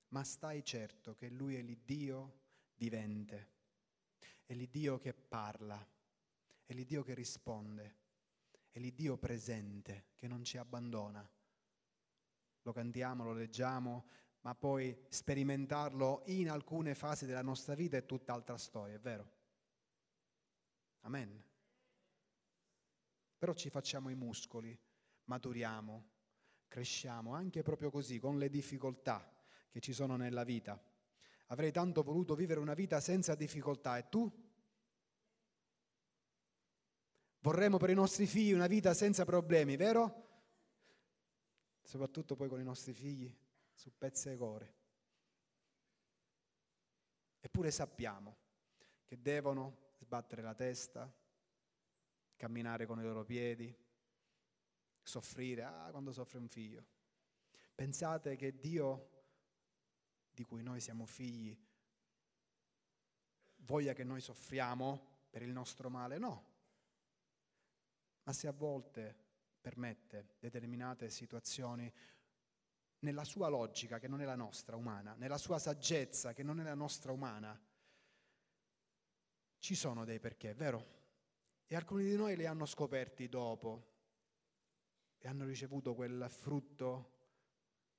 ma 0.09 0.25
stai 0.25 0.63
certo 0.65 1.15
che 1.15 1.29
Lui 1.29 1.57
è 1.57 1.61
l'Iddio 1.61 2.41
vivente, 2.77 3.49
è 4.47 4.55
l'Iddio 4.55 4.99
che 4.99 5.13
parla, 5.13 5.87
è 6.65 6.73
l'Iddio 6.73 7.03
che 7.03 7.15
risponde, 7.15 7.97
è 8.71 8.79
l'Iddio 8.79 9.17
presente 9.17 10.07
che 10.15 10.29
non 10.29 10.45
ci 10.45 10.57
abbandona. 10.57 11.29
Lo 12.63 12.73
cantiamo, 12.73 13.25
lo 13.25 13.33
leggiamo, 13.33 14.07
ma 14.41 14.55
poi 14.55 14.97
sperimentarlo 15.09 16.23
in 16.27 16.49
alcune 16.49 16.95
fasi 16.95 17.27
della 17.27 17.43
nostra 17.43 17.75
vita 17.75 17.97
è 17.97 18.07
tutt'altra 18.07 18.57
storia, 18.57 18.95
è 18.95 19.01
vero? 19.01 19.33
Amen 21.01 21.53
però 23.45 23.53
ci 23.55 23.69
facciamo 23.69 24.09
i 24.09 24.15
muscoli, 24.15 24.75
maturiamo, 25.25 26.13
cresciamo, 26.67 27.35
anche 27.35 27.61
proprio 27.61 27.91
così, 27.91 28.19
con 28.19 28.39
le 28.39 28.49
difficoltà 28.49 29.31
che 29.69 29.81
ci 29.81 29.93
sono 29.93 30.17
nella 30.17 30.45
vita. 30.45 30.83
Avrei 31.49 31.71
tanto 31.71 32.03
voluto 32.03 32.35
vivere 32.35 32.59
una 32.59 32.73
vita 32.73 33.01
senza 33.01 33.35
difficoltà 33.35 33.99
e 33.99 34.09
tu? 34.09 34.33
Vorremmo 37.41 37.77
per 37.77 37.91
i 37.91 37.95
nostri 37.95 38.25
figli 38.25 38.53
una 38.53 38.67
vita 38.67 38.95
senza 38.95 39.27
problemi, 39.27 39.77
vero? 39.77 40.47
Soprattutto 41.83 42.37
poi 42.37 42.49
con 42.49 42.61
i 42.61 42.65
nostri 42.65 42.95
figli 42.95 43.31
su 43.75 43.93
pezze 43.99 44.33
e 44.33 44.37
core. 44.39 44.75
Eppure 47.41 47.71
sappiamo 47.71 48.39
che 49.05 49.21
devono 49.21 49.91
sbattere 49.99 50.41
la 50.41 50.55
testa, 50.55 51.15
camminare 52.37 52.87
con 52.87 52.99
i 52.99 53.03
loro 53.03 53.25
piedi, 53.25 53.75
soffrire, 55.03 55.63
ah, 55.63 55.91
quando 55.91 56.13
soffre 56.13 56.39
un 56.39 56.49
figlio. 56.49 56.85
Pensate 57.75 58.37
che 58.37 58.59
Dio, 58.59 59.11
di 60.33 60.45
cui 60.45 60.63
noi 60.63 60.81
siamo 60.81 61.07
figli, 61.07 61.57
voglia 63.57 63.93
che 63.93 64.05
noi 64.05 64.21
soffriamo 64.21 65.27
per 65.31 65.43
il 65.43 65.51
nostro 65.51 65.91
male? 65.91 66.19
No. 66.19 66.53
Ma 68.23 68.33
se 68.33 68.47
a 68.47 68.53
volte 68.53 69.23
permette 69.61 70.37
determinate 70.39 71.11
situazioni 71.11 71.93
nella 73.01 73.25
sua 73.25 73.49
logica, 73.49 73.99
che 73.99 74.09
non 74.09 74.21
è 74.21 74.25
la 74.25 74.37
nostra 74.37 74.77
umana, 74.77 75.15
nella 75.15 75.39
sua 75.39 75.59
saggezza, 75.59 76.33
che 76.33 76.43
non 76.43 76.61
è 76.61 76.63
la 76.63 76.75
nostra 76.75 77.13
umana, 77.13 77.59
ci 79.59 79.75
sono 79.75 80.05
dei 80.05 80.21
perché, 80.21 80.55
vero? 80.55 81.03
E 81.67 81.77
alcuni 81.77 82.05
di 82.05 82.17
noi 82.17 82.37
li 82.37 82.47
hanno 82.47 82.67
scoperti 82.67 83.29
dopo 83.29 83.93
e 85.19 85.29
hanno 85.29 85.45
ricevuto 85.45 85.95
quel 85.95 86.27
frutto 86.29 87.13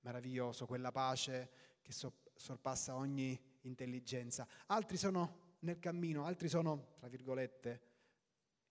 meraviglioso, 0.02 0.66
quella 0.68 0.92
pace 0.92 1.80
che 1.82 1.92
sorpassa 1.92 2.96
ogni 2.96 3.40
intelligenza. 3.62 4.48
Altri 4.68 4.98
sono 4.98 5.56
nel 5.60 5.80
cammino, 5.80 6.26
altri 6.26 6.48
sono, 6.48 6.94
tra 7.00 7.08
virgolette, 7.08 7.82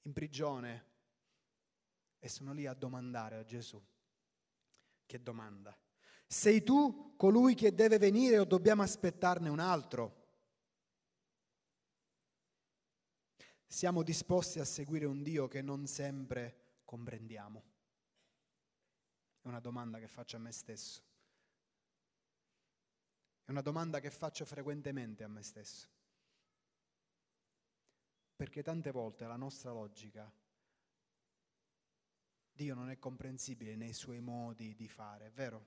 in 0.02 0.12
prigione 0.12 0.92
e 2.18 2.28
sono 2.28 2.52
lì 2.52 2.66
a 2.66 2.74
domandare 2.74 3.36
a 3.36 3.44
Gesù. 3.44 3.82
Che 5.04 5.22
domanda? 5.22 5.76
Sei 6.26 6.62
tu 6.62 7.14
colui 7.16 7.54
che 7.54 7.74
deve 7.74 7.98
venire 7.98 8.38
o 8.38 8.44
dobbiamo 8.44 8.82
aspettarne 8.82 9.48
un 9.48 9.58
altro? 9.58 10.23
Siamo 13.74 14.04
disposti 14.04 14.60
a 14.60 14.64
seguire 14.64 15.04
un 15.04 15.24
Dio 15.24 15.48
che 15.48 15.60
non 15.60 15.88
sempre 15.88 16.82
comprendiamo? 16.84 17.64
È 19.42 19.48
una 19.48 19.58
domanda 19.58 19.98
che 19.98 20.06
faccio 20.06 20.36
a 20.36 20.38
me 20.38 20.52
stesso. 20.52 21.02
È 23.42 23.50
una 23.50 23.62
domanda 23.62 23.98
che 23.98 24.12
faccio 24.12 24.44
frequentemente 24.44 25.24
a 25.24 25.28
me 25.28 25.42
stesso. 25.42 25.88
Perché 28.36 28.62
tante 28.62 28.92
volte 28.92 29.26
la 29.26 29.34
nostra 29.34 29.72
logica, 29.72 30.32
Dio 32.52 32.74
non 32.76 32.90
è 32.90 32.98
comprensibile 33.00 33.74
nei 33.74 33.92
suoi 33.92 34.20
modi 34.20 34.76
di 34.76 34.86
fare, 34.86 35.26
è 35.26 35.32
vero? 35.32 35.66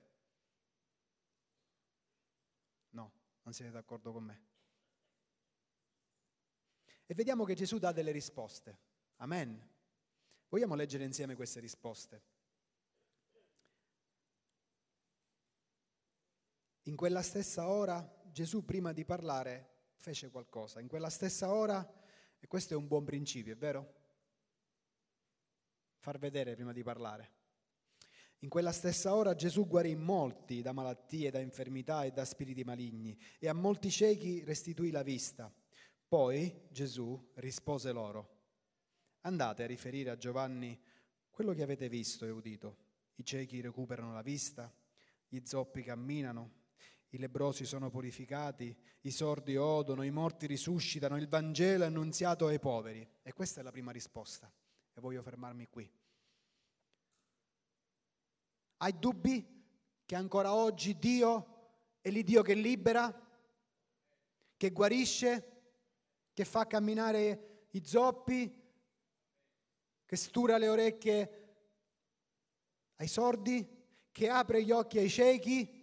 No, 2.92 3.12
non 3.42 3.52
siete 3.52 3.70
d'accordo 3.70 4.12
con 4.12 4.24
me. 4.24 4.57
E 7.10 7.14
vediamo 7.14 7.46
che 7.46 7.54
Gesù 7.54 7.78
dà 7.78 7.90
delle 7.90 8.10
risposte. 8.10 8.78
Amen. 9.16 9.66
Vogliamo 10.50 10.74
leggere 10.74 11.04
insieme 11.04 11.34
queste 11.34 11.58
risposte? 11.58 12.22
In 16.82 16.96
quella 16.96 17.22
stessa 17.22 17.66
ora 17.66 18.06
Gesù 18.30 18.62
prima 18.62 18.92
di 18.92 19.06
parlare 19.06 19.92
fece 19.94 20.28
qualcosa. 20.30 20.80
In 20.80 20.88
quella 20.88 21.08
stessa 21.08 21.50
ora, 21.50 21.80
e 22.38 22.46
questo 22.46 22.74
è 22.74 22.76
un 22.76 22.86
buon 22.86 23.04
principio, 23.04 23.54
è 23.54 23.56
vero? 23.56 23.94
Far 25.96 26.18
vedere 26.18 26.56
prima 26.56 26.72
di 26.72 26.82
parlare. 26.82 27.32
In 28.40 28.50
quella 28.50 28.72
stessa 28.72 29.14
ora 29.14 29.34
Gesù 29.34 29.66
guarì 29.66 29.96
molti 29.96 30.60
da 30.60 30.72
malattie, 30.72 31.30
da 31.30 31.40
infermità 31.40 32.04
e 32.04 32.10
da 32.10 32.26
spiriti 32.26 32.64
maligni 32.64 33.18
e 33.38 33.48
a 33.48 33.54
molti 33.54 33.90
ciechi 33.90 34.44
restituì 34.44 34.90
la 34.90 35.02
vista. 35.02 35.50
Poi 36.08 36.68
Gesù 36.70 37.32
rispose 37.34 37.92
loro, 37.92 38.36
andate 39.20 39.62
a 39.62 39.66
riferire 39.66 40.08
a 40.08 40.16
Giovanni 40.16 40.80
quello 41.28 41.52
che 41.52 41.62
avete 41.62 41.90
visto 41.90 42.24
e 42.24 42.30
udito. 42.30 42.86
I 43.16 43.24
ciechi 43.24 43.60
recuperano 43.60 44.14
la 44.14 44.22
vista, 44.22 44.72
gli 45.28 45.40
zoppi 45.44 45.82
camminano, 45.82 46.58
i 47.10 47.18
lebrosi 47.18 47.66
sono 47.66 47.90
purificati, 47.90 48.74
i 49.02 49.10
sordi 49.10 49.56
odono, 49.56 50.02
i 50.02 50.10
morti 50.10 50.46
risuscitano, 50.46 51.16
il 51.16 51.28
Vangelo 51.28 51.84
è 51.84 51.86
annunziato 51.86 52.46
ai 52.46 52.58
poveri. 52.58 53.06
E 53.22 53.32
questa 53.32 53.60
è 53.60 53.62
la 53.62 53.70
prima 53.70 53.92
risposta. 53.92 54.50
E 54.94 55.00
voglio 55.00 55.22
fermarmi 55.22 55.68
qui. 55.68 55.90
Hai 58.78 58.98
dubbi 58.98 59.56
che 60.06 60.14
ancora 60.14 60.54
oggi 60.54 60.98
Dio 60.98 61.56
è 62.00 62.10
l'Iddio 62.10 62.42
che 62.42 62.54
libera, 62.54 63.26
che 64.56 64.70
guarisce, 64.70 65.57
che 66.38 66.44
fa 66.44 66.68
camminare 66.68 67.66
i 67.70 67.84
zoppi, 67.84 68.62
che 70.04 70.14
stura 70.14 70.56
le 70.56 70.68
orecchie 70.68 71.48
ai 72.94 73.08
sordi, 73.08 74.06
che 74.12 74.28
apre 74.28 74.62
gli 74.62 74.70
occhi 74.70 74.98
ai 74.98 75.10
ciechi? 75.10 75.76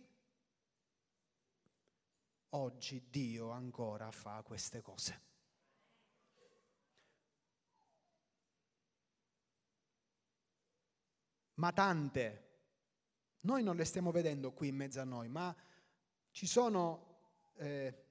oggi 2.51 3.09
Dio 3.09 3.49
ancora 3.49 4.09
fa 4.11 4.41
queste 4.43 4.81
cose. 4.81 5.21
Ma 11.55 11.73
tante, 11.73 12.59
noi 13.41 13.61
non 13.61 13.75
le 13.75 13.83
stiamo 13.83 14.11
vedendo 14.11 14.53
qui 14.53 14.69
in 14.69 14.77
mezzo 14.77 15.01
a 15.01 15.03
noi, 15.03 15.27
ma 15.27 15.53
ci 16.31 16.47
sono, 16.47 17.17
eh, 17.55 18.04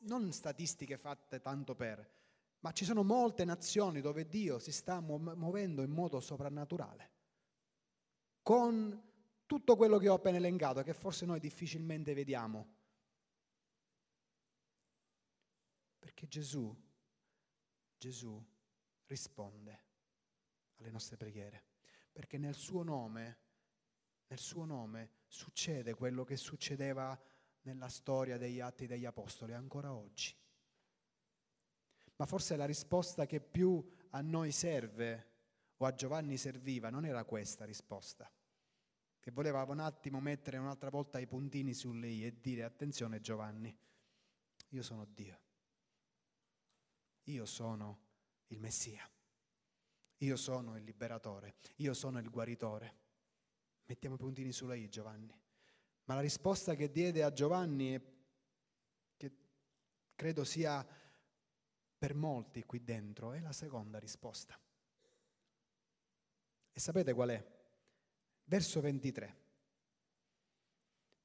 non 0.00 0.32
statistiche 0.32 0.96
fatte 0.96 1.40
tanto 1.40 1.74
per, 1.74 2.14
ma 2.60 2.72
ci 2.72 2.84
sono 2.84 3.02
molte 3.02 3.44
nazioni 3.44 4.00
dove 4.00 4.26
Dio 4.26 4.58
si 4.58 4.72
sta 4.72 5.00
muovendo 5.00 5.82
in 5.82 5.90
modo 5.90 6.20
soprannaturale, 6.20 7.10
con 8.42 9.02
tutto 9.46 9.76
quello 9.76 9.98
che 9.98 10.08
ho 10.08 10.14
appena 10.14 10.36
elencato, 10.36 10.82
che 10.82 10.92
forse 10.92 11.24
noi 11.24 11.38
difficilmente 11.38 12.14
vediamo. 12.14 12.74
Perché 15.98 16.26
Gesù, 16.26 16.74
Gesù 17.96 18.44
risponde 19.06 19.84
alle 20.78 20.90
nostre 20.90 21.16
preghiere. 21.16 21.64
Perché 22.12 22.38
nel 22.38 22.54
suo 22.54 22.82
nome, 22.82 23.38
nel 24.26 24.38
suo 24.38 24.64
nome 24.64 25.10
succede 25.26 25.94
quello 25.94 26.24
che 26.24 26.36
succedeva 26.36 27.18
nella 27.66 27.88
storia 27.88 28.38
degli 28.38 28.60
atti 28.60 28.86
degli 28.86 29.04
apostoli 29.04 29.52
ancora 29.52 29.92
oggi. 29.92 30.34
Ma 32.16 32.26
forse 32.26 32.56
la 32.56 32.64
risposta 32.64 33.26
che 33.26 33.40
più 33.40 33.84
a 34.10 34.20
noi 34.22 34.50
serve 34.52 35.34
o 35.76 35.84
a 35.84 35.94
Giovanni 35.94 36.36
serviva 36.36 36.88
non 36.88 37.04
era 37.04 37.24
questa 37.24 37.64
risposta, 37.64 38.30
che 39.20 39.30
voleva 39.30 39.62
un 39.64 39.80
attimo 39.80 40.20
mettere 40.20 40.56
un'altra 40.56 40.88
volta 40.88 41.18
i 41.18 41.26
puntini 41.26 41.74
sulle 41.74 42.08
i 42.08 42.24
e 42.24 42.40
dire 42.40 42.62
attenzione 42.62 43.20
Giovanni, 43.20 43.76
io 44.70 44.82
sono 44.82 45.04
Dio 45.04 45.40
io 47.26 47.46
sono 47.46 48.04
il 48.48 48.60
Messia, 48.60 49.08
io 50.18 50.36
sono 50.36 50.76
il 50.76 50.84
liberatore, 50.84 51.56
io 51.76 51.94
sono 51.94 52.18
il 52.18 52.30
guaritore. 52.30 53.04
Mettiamo 53.86 54.16
i 54.16 54.18
puntini 54.18 54.52
sulla 54.52 54.74
I, 54.74 54.88
Giovanni. 54.88 55.34
Ma 56.06 56.14
la 56.14 56.20
risposta 56.20 56.74
che 56.74 56.90
diede 56.90 57.22
a 57.22 57.32
Giovanni, 57.32 58.00
che 59.16 59.32
credo 60.14 60.44
sia 60.44 60.86
per 61.98 62.14
molti 62.14 62.64
qui 62.64 62.82
dentro, 62.82 63.32
è 63.32 63.40
la 63.40 63.52
seconda 63.52 63.98
risposta. 63.98 64.58
E 66.72 66.80
sapete 66.80 67.12
qual 67.12 67.30
è? 67.30 67.44
Verso 68.44 68.80
23. 68.80 69.36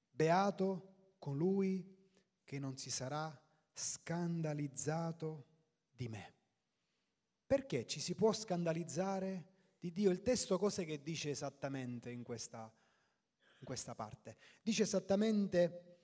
Beato 0.09 1.13
colui 1.19 1.97
che 2.43 2.57
non 2.57 2.77
si 2.77 2.89
sarà 2.89 3.39
scandalizzato 3.73 5.45
di 5.91 6.07
me. 6.07 6.33
Perché 7.45 7.85
ci 7.85 7.99
si 7.99 8.15
può 8.15 8.33
scandalizzare 8.33 9.45
di 9.77 9.91
Dio? 9.91 10.09
Il 10.09 10.21
testo 10.21 10.57
cos'è 10.57 10.85
che 10.85 11.03
dice 11.03 11.29
esattamente 11.29 12.09
in 12.09 12.23
questa, 12.23 12.73
in 13.61 13.65
questa 13.65 13.93
parte? 13.93 14.37
Dice 14.63 14.83
esattamente, 14.83 15.99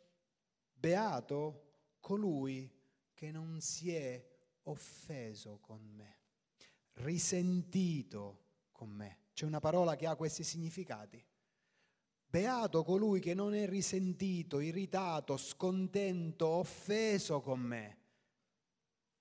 beato 0.73 1.95
colui 1.99 2.71
che 3.13 3.31
non 3.31 3.59
si 3.61 3.93
è 3.93 4.23
offeso 4.63 5.57
con 5.59 5.81
me, 5.81 6.19
risentito 6.93 8.45
con 8.71 8.89
me. 8.89 9.25
C'è 9.33 9.45
una 9.45 9.59
parola 9.59 9.95
che 9.95 10.05
ha 10.05 10.15
questi 10.15 10.43
significati. 10.43 11.23
Beato 12.29 12.83
colui 12.83 13.19
che 13.19 13.33
non 13.33 13.55
è 13.55 13.67
risentito, 13.67 14.59
irritato, 14.59 15.37
scontento, 15.37 16.47
offeso 16.47 17.41
con 17.41 17.59
me. 17.59 17.97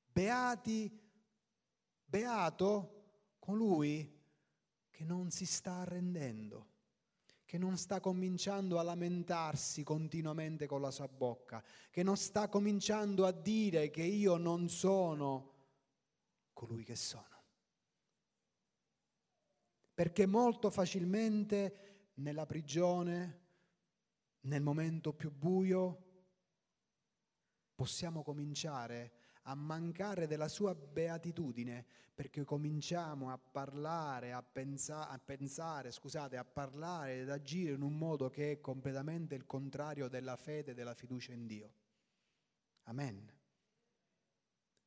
Beati, 0.07 0.91
beato 2.05 3.37
colui 3.39 4.13
che 4.91 5.05
non 5.05 5.31
si 5.31 5.47
sta 5.47 5.77
arrendendo, 5.77 6.75
che 7.47 7.59
non 7.59 7.79
sta 7.79 8.01
cominciando 8.01 8.79
a 8.79 8.83
lamentarsi 8.83 9.85
continuamente 9.85 10.67
con 10.67 10.81
la 10.81 10.91
sua 10.91 11.07
bocca, 11.09 11.63
che 11.91 12.03
non 12.03 12.17
sta 12.17 12.49
cominciando 12.49 13.25
a 13.25 13.31
dire 13.31 13.89
che 13.89 14.03
io 14.03 14.37
non 14.37 14.69
sono 14.69 15.53
colui 16.53 16.83
che 16.83 16.97
sono. 16.97 17.45
Perché 19.95 20.27
molto 20.27 20.71
facilmente 20.71 22.11
nella 22.15 22.47
prigione, 22.47 23.45
nel 24.41 24.63
momento 24.63 25.13
più 25.13 25.31
buio, 25.31 26.03
possiamo 27.77 28.25
cominciare 28.25 29.16
a 29.49 29.55
mancare 29.55 30.27
della 30.27 30.49
sua 30.49 30.75
beatitudine 30.75 31.85
perché 32.15 32.45
cominciamo 32.45 33.31
a 33.31 33.39
parlare, 33.39 34.33
a, 34.33 34.43
pensa- 34.43 35.09
a 35.09 35.19
pensare, 35.19 35.91
scusate, 35.91 36.37
a 36.37 36.45
parlare 36.45 37.21
ed 37.21 37.31
agire 37.31 37.75
in 37.75 37.83
un 37.83 37.97
modo 37.97 38.31
che 38.31 38.53
è 38.53 38.61
completamente 38.61 39.35
il 39.35 39.45
contrario 39.45 40.09
della 40.09 40.37
fede 40.37 40.71
e 40.71 40.75
della 40.75 40.95
fiducia 40.95 41.33
in 41.33 41.47
Dio. 41.47 41.73
Amen. 42.85 43.35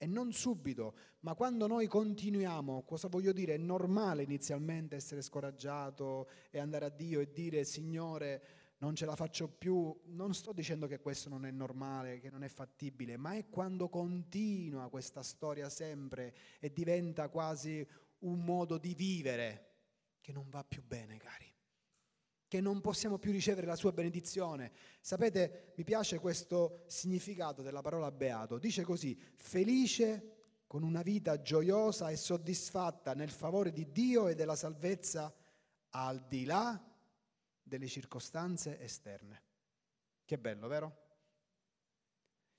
E 0.01 0.07
non 0.07 0.31
subito, 0.31 0.95
ma 1.19 1.35
quando 1.35 1.67
noi 1.67 1.85
continuiamo, 1.87 2.83
cosa 2.83 3.09
voglio 3.09 3.33
dire? 3.33 3.55
È 3.55 3.57
normale 3.57 4.23
inizialmente 4.23 4.95
essere 4.95 5.21
scoraggiato 5.21 6.29
e 6.49 6.57
andare 6.57 6.85
a 6.85 6.89
Dio 6.89 7.19
e 7.19 7.31
dire 7.31 7.65
Signore, 7.65 8.41
non 8.79 8.95
ce 8.95 9.05
la 9.05 9.15
faccio 9.15 9.47
più, 9.47 9.93
non 10.05 10.33
sto 10.33 10.53
dicendo 10.53 10.87
che 10.87 10.99
questo 10.99 11.29
non 11.29 11.45
è 11.45 11.51
normale, 11.51 12.19
che 12.19 12.29
non 12.29 12.43
è 12.43 12.47
fattibile, 12.47 13.17
ma 13.17 13.33
è 13.33 13.49
quando 13.49 13.89
continua 13.89 14.89
questa 14.89 15.21
storia 15.21 15.69
sempre 15.69 16.33
e 16.59 16.71
diventa 16.71 17.29
quasi 17.29 17.85
un 18.19 18.39
modo 18.43 18.77
di 18.77 18.93
vivere 18.93 19.67
che 20.21 20.31
non 20.31 20.49
va 20.49 20.63
più 20.63 20.83
bene, 20.83 21.17
cari 21.17 21.47
che 22.49 22.61
non 22.61 22.81
possiamo 22.81 23.19
più 23.19 23.31
ricevere 23.31 23.67
la 23.67 23.75
sua 23.75 23.91
benedizione. 23.91 24.71
Sapete, 25.01 25.73
mi 25.75 25.83
piace 25.83 26.17
questo 26.17 26.83
significato 26.87 27.61
della 27.61 27.81
parola 27.81 28.11
beato. 28.11 28.57
Dice 28.57 28.81
così, 28.81 29.15
felice 29.35 30.63
con 30.65 30.81
una 30.81 31.03
vita 31.03 31.41
gioiosa 31.43 32.09
e 32.09 32.15
soddisfatta 32.15 33.13
nel 33.13 33.29
favore 33.29 33.71
di 33.71 33.91
Dio 33.91 34.27
e 34.27 34.33
della 34.33 34.55
salvezza 34.55 35.31
al 35.89 36.25
di 36.27 36.45
là 36.45 36.88
delle 37.69 37.87
circostanze 37.87 38.77
esterne. 38.81 39.43
Che 40.25 40.37
bello, 40.37 40.67
vero? 40.67 41.07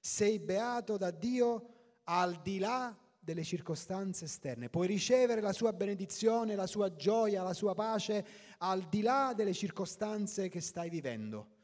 Sei 0.01 0.38
beato 0.38 0.96
da 0.96 1.11
Dio 1.11 1.99
al 2.05 2.40
di 2.40 2.59
là 2.59 2.99
delle 3.18 3.44
circostanze 3.44 4.25
esterne. 4.25 4.70
Puoi 4.70 4.87
ricevere 4.87 5.42
la 5.42 5.53
sua 5.53 5.75
benedizione, 5.75 6.55
la 6.55 6.66
sua 6.66 6.96
gioia, 6.96 7.42
la 7.42 7.53
sua 7.53 7.75
pace 7.75 8.27
al 8.59 8.88
di 8.88 9.03
là 9.03 9.35
delle 9.37 9.53
circostanze 9.53 10.49
che 10.49 10.62
stai 10.62 10.88
vivendo. 10.88 11.59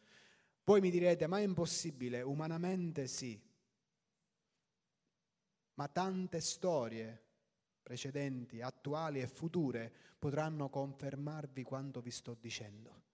Voi 0.65 0.83
mi 0.83 0.91
direte, 0.91 1.27
ma 1.27 1.39
è 1.39 1.43
impossibile? 1.43 2.21
Umanamente 2.21 3.07
sì. 3.07 3.41
Ma 5.75 5.89
tante 5.89 6.41
storie 6.41 7.23
precedenti, 7.87 8.61
attuali 8.61 9.21
e 9.21 9.29
future 9.29 9.93
potranno 10.19 10.69
confermarvi 10.69 11.63
quanto 11.63 12.01
vi 12.01 12.11
sto 12.11 12.35
dicendo. 12.35 13.05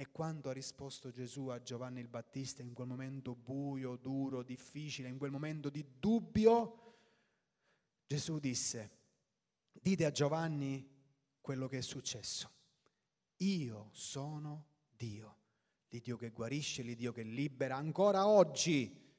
E 0.00 0.10
quanto 0.12 0.48
ha 0.48 0.54
risposto 0.54 1.10
Gesù 1.10 1.48
a 1.48 1.60
Giovanni 1.60 2.00
il 2.00 2.08
Battista 2.08 2.62
in 2.62 2.72
quel 2.72 2.86
momento 2.86 3.34
buio, 3.34 3.96
duro, 3.96 4.42
difficile, 4.42 5.10
in 5.10 5.18
quel 5.18 5.30
momento 5.30 5.68
di 5.68 5.84
dubbio, 5.98 6.94
Gesù 8.06 8.38
disse, 8.38 8.90
dite 9.70 10.06
a 10.06 10.10
Giovanni 10.10 10.88
quello 11.42 11.68
che 11.68 11.76
è 11.76 11.82
successo. 11.82 12.50
Io 13.40 13.90
sono 13.92 14.68
Dio, 14.88 15.36
l'Iddio 15.90 16.16
che 16.16 16.30
guarisce, 16.30 16.80
l'Iddio 16.80 17.12
che 17.12 17.22
libera 17.22 17.76
ancora 17.76 18.26
oggi. 18.26 19.14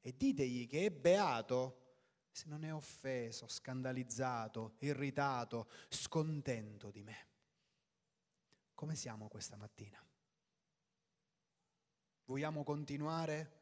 E 0.00 0.16
ditegli 0.16 0.66
che 0.66 0.86
è 0.86 0.90
beato 0.90 2.26
se 2.32 2.48
non 2.48 2.64
è 2.64 2.74
offeso, 2.74 3.46
scandalizzato, 3.46 4.74
irritato, 4.80 5.68
scontento 5.88 6.90
di 6.90 7.04
me. 7.04 7.27
Come 8.78 8.94
siamo 8.94 9.26
questa 9.26 9.56
mattina? 9.56 10.00
Vogliamo 12.26 12.62
continuare 12.62 13.52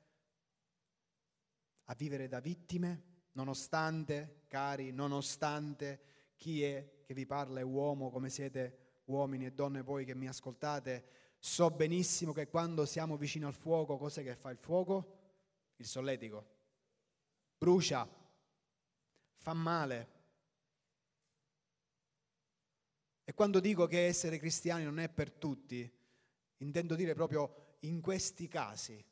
a 1.84 1.94
vivere 1.94 2.28
da 2.28 2.38
vittime, 2.38 3.22
nonostante, 3.32 4.42
cari, 4.46 4.90
nonostante 4.90 6.34
chi 6.36 6.62
è 6.62 7.00
che 7.02 7.14
vi 7.14 7.24
parla 7.24 7.60
è 7.60 7.62
uomo, 7.62 8.10
come 8.10 8.28
siete 8.28 9.00
uomini 9.06 9.46
e 9.46 9.52
donne 9.52 9.80
voi 9.80 10.04
che 10.04 10.14
mi 10.14 10.28
ascoltate, 10.28 11.36
so 11.38 11.70
benissimo 11.70 12.34
che 12.34 12.48
quando 12.48 12.84
siamo 12.84 13.16
vicino 13.16 13.46
al 13.46 13.54
fuoco, 13.54 13.96
cos'è 13.96 14.22
che 14.22 14.36
fa 14.36 14.50
il 14.50 14.58
fuoco? 14.58 15.20
Il 15.76 15.86
solletico. 15.86 16.46
Brucia, 17.56 18.06
fa 19.38 19.54
male, 19.54 20.15
quando 23.36 23.60
dico 23.60 23.86
che 23.86 24.06
essere 24.06 24.38
cristiani 24.38 24.84
non 24.84 24.98
è 24.98 25.10
per 25.10 25.30
tutti, 25.30 25.86
intendo 26.56 26.94
dire 26.94 27.12
proprio 27.12 27.76
in 27.80 28.00
questi 28.00 28.48
casi. 28.48 29.04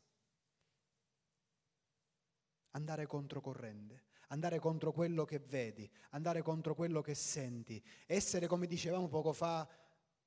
Andare 2.70 3.06
controcorrente, 3.06 4.04
andare 4.28 4.58
contro 4.58 4.92
quello 4.92 5.26
che 5.26 5.40
vedi, 5.40 5.88
andare 6.12 6.40
contro 6.40 6.74
quello 6.74 7.02
che 7.02 7.14
senti, 7.14 7.84
essere, 8.06 8.46
come 8.46 8.66
dicevamo 8.66 9.08
poco 9.08 9.34
fa, 9.34 9.68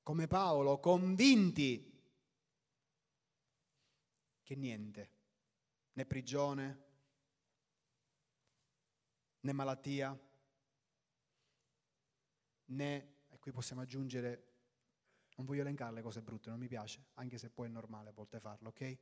come 0.03 0.27
Paolo, 0.27 0.79
convinti 0.79 1.99
che 4.43 4.55
niente, 4.55 5.11
né 5.93 6.05
prigione, 6.05 6.83
né 9.39 9.51
malattia, 9.53 10.15
né 12.65 13.16
Qui 13.47 13.55
possiamo 13.55 13.81
aggiungere, 13.81 14.55
non 15.37 15.45
voglio 15.45 15.61
elencare 15.61 15.93
le 15.93 16.01
cose 16.01 16.21
brutte, 16.21 16.49
non 16.49 16.59
mi 16.59 16.67
piace, 16.67 17.05
anche 17.13 17.37
se 17.37 17.49
poi 17.49 17.67
è 17.67 17.71
normale 17.71 18.09
a 18.09 18.11
volte 18.11 18.41
farlo, 18.41 18.67
ok? 18.67 18.97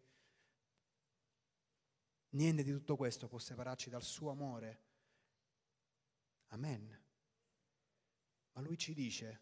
Niente 2.29 2.61
di 2.61 2.71
tutto 2.71 2.95
questo 2.95 3.27
può 3.27 3.39
separarci 3.39 3.89
dal 3.89 4.03
suo 4.03 4.29
amore. 4.29 4.83
Amen. 6.49 7.03
Ma 8.51 8.61
lui 8.61 8.77
ci 8.77 8.93
dice 8.93 9.41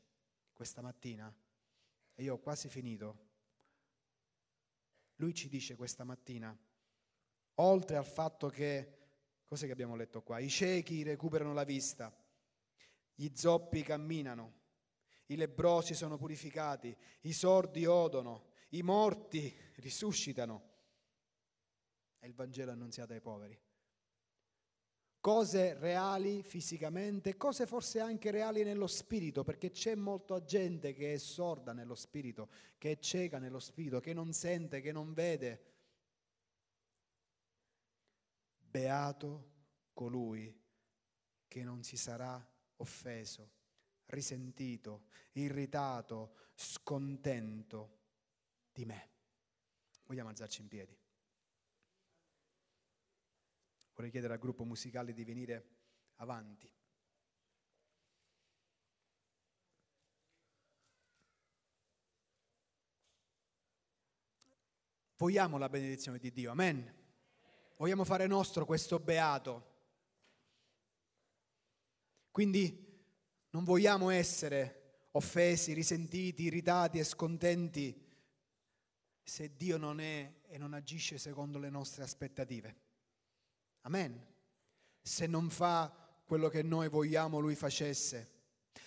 questa 0.53 0.81
mattina, 0.81 1.35
e 2.13 2.23
io 2.23 2.35
ho 2.35 2.39
quasi 2.39 2.69
finito, 2.69 3.27
lui 5.15 5.33
ci 5.33 5.49
dice 5.49 5.75
questa 5.75 6.05
mattina, 6.05 6.57
oltre 7.55 7.97
al 7.97 8.05
fatto 8.05 8.47
che, 8.47 8.99
cos'è 9.43 9.65
che 9.65 9.73
abbiamo 9.73 9.97
letto 9.97 10.21
qua? 10.21 10.39
I 10.39 10.47
ciechi 10.47 11.03
recuperano 11.03 11.51
la 11.51 11.65
vista, 11.65 12.09
gli 13.13 13.29
zoppi 13.35 13.83
camminano, 13.83 14.61
i 15.27 15.35
lebrosi 15.35 15.93
sono 15.93 16.17
purificati, 16.17 16.95
i 17.21 17.33
sordi 17.33 17.85
odono, 17.85 18.51
i 18.69 18.81
morti 18.81 19.55
risuscitano. 19.75 20.71
È 22.19 22.25
il 22.25 22.33
Vangelo 22.33 22.71
annunziato 22.71 23.13
ai 23.13 23.21
poveri. 23.21 23.59
Cose 25.19 25.75
reali 25.75 26.43
fisicamente, 26.43 27.37
cose 27.37 27.65
forse 27.65 28.01
anche 28.01 28.29
reali 28.29 28.63
nello 28.63 28.87
spirito, 28.87 29.43
perché 29.43 29.71
c'è 29.71 29.95
molta 29.95 30.43
gente 30.43 30.93
che 30.93 31.13
è 31.13 31.17
sorda 31.17 31.71
nello 31.71 31.95
spirito, 31.95 32.49
che 32.77 32.91
è 32.91 32.99
cieca 32.99 33.39
nello 33.39 33.59
spirito, 33.59 34.01
che 34.01 34.13
non 34.13 34.33
sente, 34.33 34.81
che 34.81 34.91
non 34.91 35.13
vede. 35.13 35.71
Beato 38.59 39.51
colui 39.93 40.61
che 41.47 41.63
non 41.63 41.83
si 41.83 41.95
sarà 41.95 42.45
offeso 42.77 43.61
risentito, 44.07 45.07
irritato, 45.33 46.51
scontento 46.55 47.99
di 48.71 48.85
me. 48.85 49.09
Vogliamo 50.05 50.29
alzarci 50.29 50.61
in 50.61 50.67
piedi. 50.67 50.97
Vorrei 53.93 54.11
chiedere 54.11 54.33
al 54.33 54.39
gruppo 54.39 54.63
musicale 54.65 55.13
di 55.13 55.23
venire 55.23 55.69
avanti. 56.15 56.71
Vogliamo 65.15 65.57
la 65.57 65.69
benedizione 65.69 66.17
di 66.17 66.31
Dio, 66.33 66.51
amen. 66.51 67.01
Vogliamo 67.77 68.03
fare 68.03 68.27
nostro 68.27 68.65
questo 68.65 68.99
beato. 68.99 69.71
Quindi 72.29 72.82
non 73.53 73.63
vogliamo 73.63 74.09
essere 74.09 75.07
offesi, 75.11 75.73
risentiti, 75.73 76.43
irritati 76.43 76.97
e 76.97 77.03
scontenti 77.03 77.95
se 79.23 79.55
Dio 79.55 79.77
non 79.77 79.99
è 79.99 80.41
e 80.47 80.57
non 80.57 80.73
agisce 80.73 81.17
secondo 81.17 81.59
le 81.59 81.69
nostre 81.69 82.03
aspettative. 82.03 82.81
Amen. 83.81 84.27
Se 85.01 85.27
non 85.27 85.49
fa 85.49 85.91
quello 86.25 86.49
che 86.49 86.63
noi 86.63 86.89
vogliamo 86.89 87.39
Lui 87.39 87.55
facesse, 87.55 88.31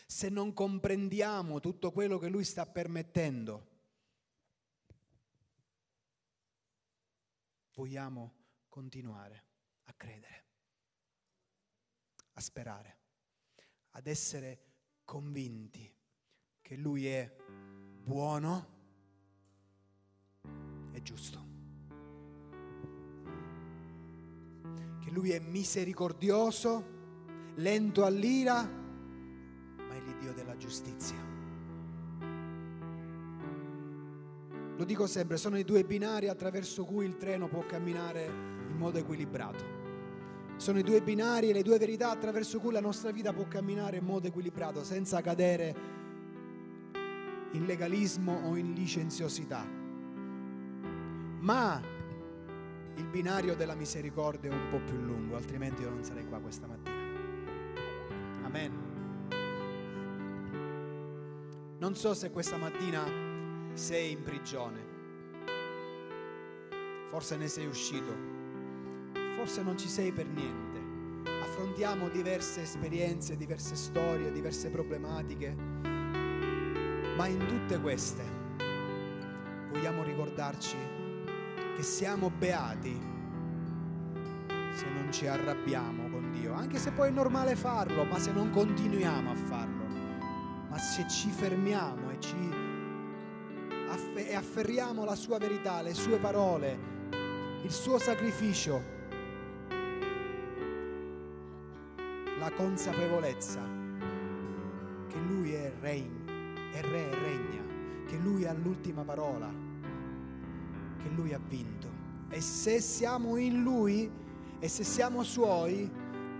se 0.06 0.28
non 0.28 0.52
comprendiamo 0.52 1.60
tutto 1.60 1.92
quello 1.92 2.18
che 2.18 2.28
Lui 2.28 2.44
sta 2.44 2.66
permettendo, 2.66 3.74
vogliamo 7.72 8.34
continuare 8.68 9.44
a 9.84 9.92
credere. 9.92 10.44
a 12.38 12.40
sperare, 12.40 12.98
ad 13.96 14.06
essere 14.06 14.58
convinti 15.04 15.90
che 16.60 16.76
Lui 16.76 17.06
è 17.06 17.34
buono 18.02 18.74
e 20.92 21.02
giusto, 21.02 21.44
che 25.00 25.10
Lui 25.10 25.30
è 25.30 25.38
misericordioso, 25.38 26.84
lento 27.54 28.04
all'ira, 28.04 28.62
ma 28.62 29.94
è 29.94 30.00
l'Iddio 30.00 30.34
della 30.34 30.58
giustizia. 30.58 31.34
Lo 34.76 34.84
dico 34.84 35.06
sempre, 35.06 35.38
sono 35.38 35.56
i 35.56 35.64
due 35.64 35.84
binari 35.84 36.28
attraverso 36.28 36.84
cui 36.84 37.06
il 37.06 37.16
treno 37.16 37.48
può 37.48 37.64
camminare 37.64 38.26
in 38.26 38.76
modo 38.76 38.98
equilibrato. 38.98 39.75
Sono 40.56 40.78
i 40.78 40.82
due 40.82 41.02
binari 41.02 41.50
e 41.50 41.52
le 41.52 41.62
due 41.62 41.78
verità 41.78 42.10
attraverso 42.10 42.58
cui 42.58 42.72
la 42.72 42.80
nostra 42.80 43.10
vita 43.10 43.32
può 43.32 43.46
camminare 43.46 43.98
in 43.98 44.04
modo 44.04 44.26
equilibrato, 44.26 44.82
senza 44.82 45.20
cadere 45.20 45.74
in 47.52 47.66
legalismo 47.66 48.40
o 48.44 48.56
in 48.56 48.72
licenziosità. 48.72 49.64
Ma 51.40 51.80
il 52.94 53.06
binario 53.06 53.54
della 53.54 53.74
misericordia 53.74 54.50
è 54.50 54.54
un 54.54 54.68
po' 54.70 54.80
più 54.80 54.96
lungo, 54.96 55.36
altrimenti 55.36 55.82
io 55.82 55.90
non 55.90 56.02
sarei 56.02 56.26
qua 56.26 56.38
questa 56.38 56.66
mattina. 56.66 56.96
Amen. 58.44 58.94
Non 61.78 61.94
so 61.94 62.14
se 62.14 62.30
questa 62.30 62.56
mattina 62.56 63.04
sei 63.74 64.12
in 64.12 64.22
prigione, 64.22 64.80
forse 67.08 67.36
ne 67.36 67.48
sei 67.48 67.66
uscito, 67.66 68.35
forse 69.46 69.62
non 69.62 69.78
ci 69.78 69.88
sei 69.88 70.10
per 70.10 70.26
niente. 70.26 71.30
Affrontiamo 71.40 72.08
diverse 72.08 72.62
esperienze, 72.62 73.36
diverse 73.36 73.76
storie, 73.76 74.32
diverse 74.32 74.70
problematiche, 74.70 75.54
ma 77.16 77.28
in 77.28 77.46
tutte 77.46 77.80
queste 77.80 78.24
vogliamo 79.70 80.02
ricordarci 80.02 80.76
che 81.76 81.82
siamo 81.84 82.28
beati 82.28 82.98
se 84.72 84.88
non 84.92 85.12
ci 85.12 85.28
arrabbiamo 85.28 86.08
con 86.08 86.32
Dio, 86.32 86.52
anche 86.52 86.78
se 86.78 86.90
poi 86.90 87.10
è 87.10 87.12
normale 87.12 87.54
farlo, 87.54 88.02
ma 88.02 88.18
se 88.18 88.32
non 88.32 88.50
continuiamo 88.50 89.30
a 89.30 89.36
farlo, 89.36 89.84
ma 90.68 90.76
se 90.76 91.06
ci 91.08 91.30
fermiamo 91.30 92.10
e 92.10 92.16
ci 92.18 92.64
afferriamo 94.34 95.04
la 95.04 95.14
sua 95.14 95.38
verità, 95.38 95.82
le 95.82 95.94
sue 95.94 96.18
parole, 96.18 96.78
il 97.62 97.70
suo 97.70 97.98
sacrificio, 97.98 98.95
consapevolezza 102.56 103.60
che 105.08 105.18
Lui 105.18 105.52
è, 105.52 105.72
regno, 105.80 106.24
è 106.72 106.80
Re 106.80 107.10
e 107.10 107.14
regna, 107.14 107.62
che 108.06 108.16
Lui 108.16 108.46
ha 108.46 108.52
l'ultima 108.52 109.02
parola, 109.02 109.52
che 110.98 111.08
Lui 111.10 111.32
ha 111.32 111.40
vinto. 111.48 111.88
E 112.28 112.40
se 112.40 112.80
siamo 112.80 113.36
in 113.36 113.62
Lui 113.62 114.10
e 114.58 114.68
se 114.68 114.84
siamo 114.84 115.22
Suoi, 115.22 115.90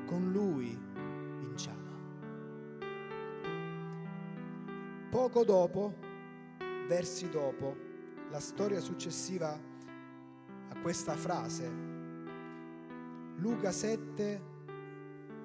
con 0.06 0.32
Lui 0.32 0.76
vinciamo. 1.38 1.84
Poco 5.10 5.44
dopo 5.44 5.94
versi 6.88 7.28
dopo, 7.28 7.76
la 8.30 8.40
storia 8.40 8.80
successiva 8.80 9.52
a 10.68 10.80
questa 10.80 11.14
frase, 11.14 11.70
Luca 13.36 13.70
7, 13.70 14.54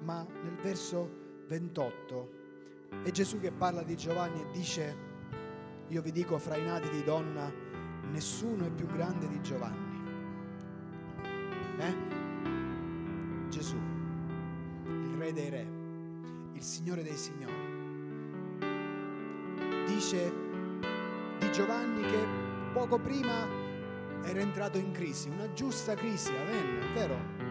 ma 0.02 0.26
nel 0.42 0.56
verso 0.56 1.44
28, 1.48 2.30
è 3.02 3.10
Gesù 3.10 3.38
che 3.40 3.52
parla 3.52 3.82
di 3.82 3.96
Giovanni 3.96 4.40
e 4.40 4.46
dice, 4.52 4.96
io 5.88 6.02
vi 6.02 6.12
dico 6.12 6.38
fra 6.38 6.56
i 6.56 6.64
nati 6.64 6.88
di 6.90 7.02
donna, 7.02 7.50
nessuno 8.10 8.66
è 8.66 8.70
più 8.70 8.86
grande 8.86 9.28
di 9.28 9.40
Giovanni. 9.40 10.00
Eh? 11.78 11.94
Gesù, 13.48 13.76
il 14.84 15.16
re 15.18 15.32
dei 15.32 15.50
re, 15.50 15.66
il 16.52 16.62
Signore 16.62 17.02
dei 17.02 17.16
signori, 17.16 17.70
dice 19.86 20.50
Giovanni 21.52 22.00
che 22.00 22.26
poco 22.72 22.98
prima 22.98 23.46
era 24.24 24.40
entrato 24.40 24.78
in 24.78 24.90
crisi, 24.90 25.28
una 25.28 25.52
giusta 25.52 25.94
crisi, 25.94 26.30
amen, 26.34 26.94
vero? 26.94 27.41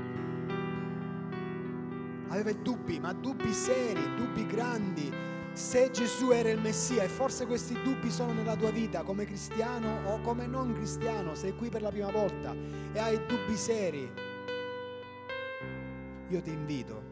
Aveva 2.31 2.51
dubbi, 2.53 2.99
ma 2.99 3.13
dubbi 3.13 3.53
seri, 3.53 4.15
dubbi 4.15 4.45
grandi, 4.45 5.11
se 5.53 5.91
Gesù 5.91 6.31
era 6.31 6.49
il 6.49 6.59
Messia 6.59 7.03
e 7.03 7.07
forse 7.07 7.45
questi 7.45 7.79
dubbi 7.83 8.09
sono 8.09 8.31
nella 8.31 8.55
tua 8.55 8.71
vita 8.71 9.03
come 9.03 9.25
cristiano 9.25 10.09
o 10.09 10.21
come 10.21 10.47
non 10.47 10.73
cristiano, 10.73 11.35
sei 11.35 11.53
qui 11.55 11.69
per 11.69 11.81
la 11.81 11.89
prima 11.89 12.09
volta 12.09 12.55
e 12.93 12.99
hai 12.99 13.19
dubbi 13.25 13.55
seri, 13.55 14.09
io 16.29 16.41
ti 16.41 16.51
invito 16.51 17.03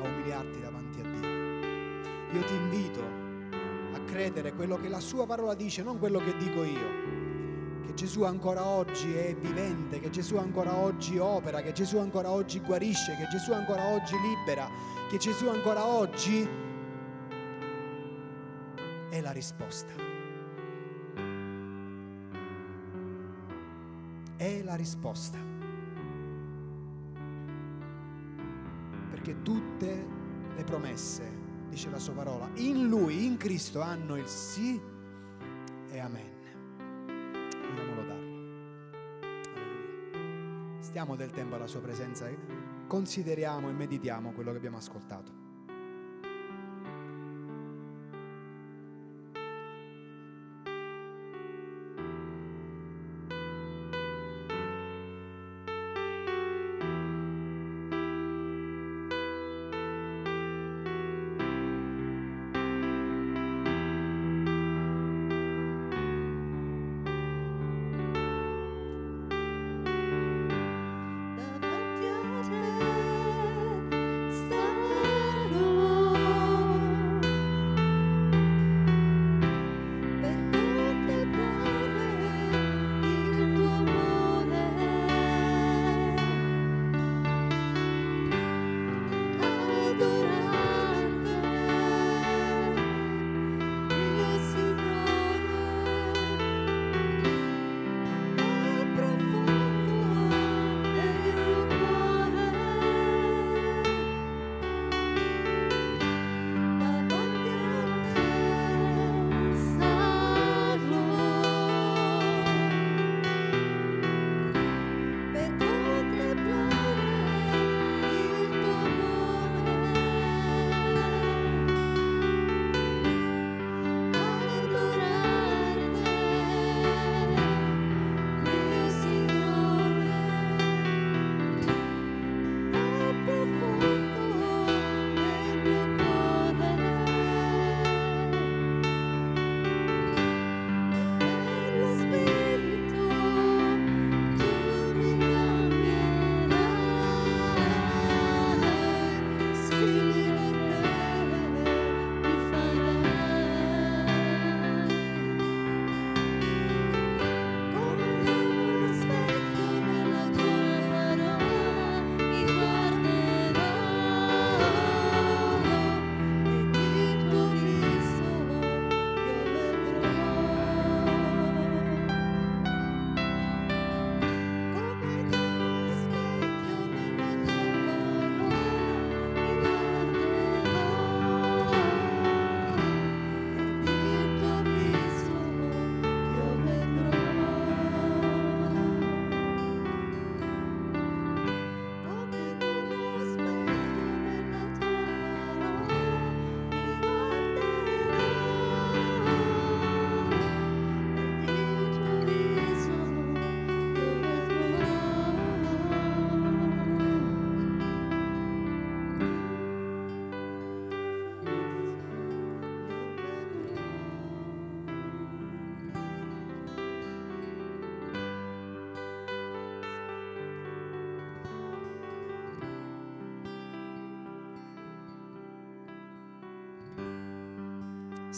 a 0.00 0.06
umiliarti 0.06 0.60
davanti 0.60 1.00
a 1.00 1.02
Dio. 1.02 2.38
Io 2.38 2.44
ti 2.44 2.54
invito 2.54 3.28
credere 4.08 4.52
quello 4.54 4.76
che 4.76 4.88
la 4.88 5.00
sua 5.00 5.26
parola 5.26 5.54
dice, 5.54 5.82
non 5.82 5.98
quello 5.98 6.18
che 6.18 6.36
dico 6.36 6.64
io. 6.64 7.07
Gesù 7.98 8.22
ancora 8.22 8.64
oggi 8.64 9.12
è 9.12 9.34
vivente, 9.34 9.98
che 9.98 10.08
Gesù 10.08 10.36
ancora 10.36 10.76
oggi 10.76 11.18
opera, 11.18 11.62
che 11.62 11.72
Gesù 11.72 11.98
ancora 11.98 12.30
oggi 12.30 12.60
guarisce, 12.60 13.16
che 13.16 13.26
Gesù 13.26 13.50
ancora 13.50 13.88
oggi 13.88 14.14
libera, 14.20 14.70
che 15.10 15.18
Gesù 15.18 15.48
ancora 15.48 15.84
oggi 15.84 16.48
è 19.10 19.20
la 19.20 19.32
risposta. 19.32 19.92
È 24.36 24.62
la 24.62 24.76
risposta. 24.76 25.38
Perché 29.10 29.42
tutte 29.42 30.06
le 30.54 30.62
promesse 30.62 31.28
dice 31.68 31.90
la 31.90 31.98
sua 31.98 32.12
parola, 32.12 32.48
in 32.58 32.86
lui, 32.86 33.26
in 33.26 33.36
Cristo 33.36 33.80
hanno 33.80 34.14
il 34.14 34.28
sì 34.28 34.80
e 35.90 35.98
amen. 35.98 36.36
Stiamo 40.88 41.16
del 41.16 41.30
tempo 41.30 41.56
alla 41.56 41.66
sua 41.66 41.80
presenza 41.80 42.26
e 42.28 42.38
consideriamo 42.86 43.68
e 43.68 43.72
meditiamo 43.72 44.32
quello 44.32 44.52
che 44.52 44.56
abbiamo 44.56 44.78
ascoltato. 44.78 45.47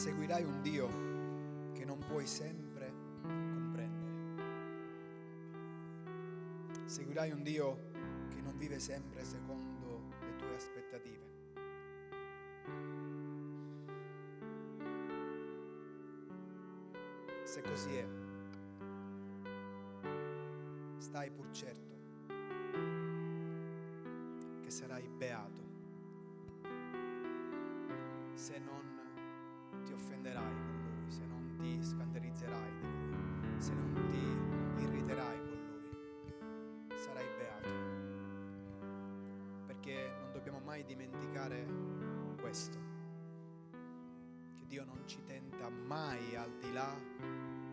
Seguirai 0.00 0.42
un 0.44 0.62
Dio 0.62 0.88
che 1.74 1.84
non 1.84 1.98
puoi 1.98 2.26
sempre 2.26 2.90
comprendere. 3.20 4.08
Seguirai 6.86 7.30
un 7.32 7.42
Dio 7.42 7.90
che 8.30 8.40
non 8.40 8.56
vive 8.56 8.78
sempre 8.78 9.22
secondo 9.24 10.04
le 10.22 10.36
tue 10.36 10.54
aspettative. 10.54 11.28
Se 17.42 17.60
così 17.60 17.94
è, 17.94 18.06
stai 20.96 21.30
pur 21.30 21.50
certo 21.50 21.98
che 24.62 24.70
sarai 24.70 25.06
beato 25.10 25.68
se 28.32 28.58
non 28.60 28.99
offenderai 30.20 30.54
con 30.54 30.76
lui, 30.84 31.10
se 31.10 31.24
non 31.24 31.56
ti 31.56 31.82
scandalizzerai 31.82 32.78
di 32.78 32.86
lui, 33.08 33.60
se 33.60 33.72
non 33.72 34.06
ti 34.10 34.82
irriterai 34.82 35.38
con 35.38 35.56
lui, 35.56 35.96
sarai 36.94 37.26
beato. 37.38 37.68
Perché 39.66 40.12
non 40.20 40.30
dobbiamo 40.32 40.60
mai 40.60 40.84
dimenticare 40.84 41.66
questo, 42.38 42.78
che 44.58 44.66
Dio 44.66 44.84
non 44.84 45.06
ci 45.06 45.22
tenta 45.24 45.70
mai 45.70 46.36
al 46.36 46.52
di 46.58 46.72
là 46.72 46.94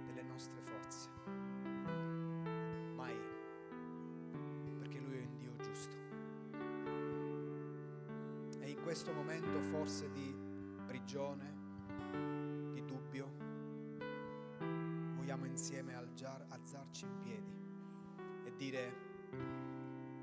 delle 0.06 0.22
nostre 0.24 0.62
forze. 0.62 1.10
Mai. 2.96 3.16
Perché 4.80 5.00
Lui 5.00 5.18
è 5.18 5.26
un 5.26 5.38
Dio 5.38 5.56
giusto. 5.58 5.96
E 8.60 8.70
in 8.70 8.82
questo 8.84 9.12
momento 9.12 9.62
forse 9.62 10.10
di 10.12 10.34
prigione, 10.86 11.57
insieme 15.58 15.96
alzar- 15.96 16.46
alzarci 16.50 17.06
in 17.06 17.18
piedi 17.18 17.56
e 18.46 18.56
dire, 18.58 18.94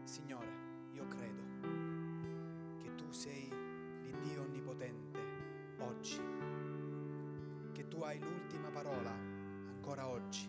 Signore, 0.05 0.47
io 0.93 1.09
credo 1.09 1.43
che 2.78 2.95
tu 2.95 3.11
sei 3.11 3.53
l'Iddio 4.03 4.43
onnipotente 4.43 5.18
oggi, 5.80 6.20
che 7.72 7.89
tu 7.89 8.03
hai 8.03 8.20
l'ultima 8.20 8.70
parola 8.70 9.11
ancora 9.11 10.07
oggi 10.07 10.49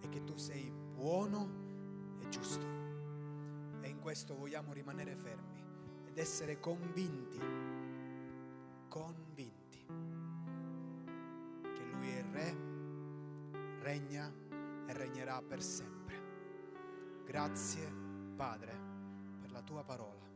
e 0.00 0.08
che 0.10 0.22
tu 0.22 0.36
sei 0.36 0.70
buono 0.70 2.18
e 2.20 2.28
giusto. 2.28 2.66
E 3.80 3.88
in 3.88 4.00
questo 4.00 4.36
vogliamo 4.36 4.74
rimanere 4.74 5.16
fermi 5.16 5.64
ed 6.04 6.18
essere 6.18 6.60
convinti, 6.60 7.38
convinti 8.86 9.23
per 15.54 15.62
sempre. 15.62 17.22
Grazie 17.24 17.88
Padre 18.34 18.72
per 19.40 19.52
la 19.52 19.62
tua 19.62 19.84
parola, 19.84 20.26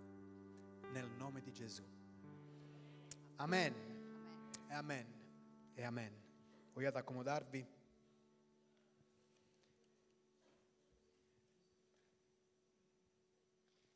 nel 0.93 1.11
nome 1.11 1.41
di 1.41 1.53
Gesù. 1.53 1.83
Amen. 3.35 3.75
E 4.69 4.73
amen. 4.73 5.07
E 5.75 5.83
amen. 5.83 6.23
Vogliate 6.73 6.99
accomodarvi? 6.99 7.67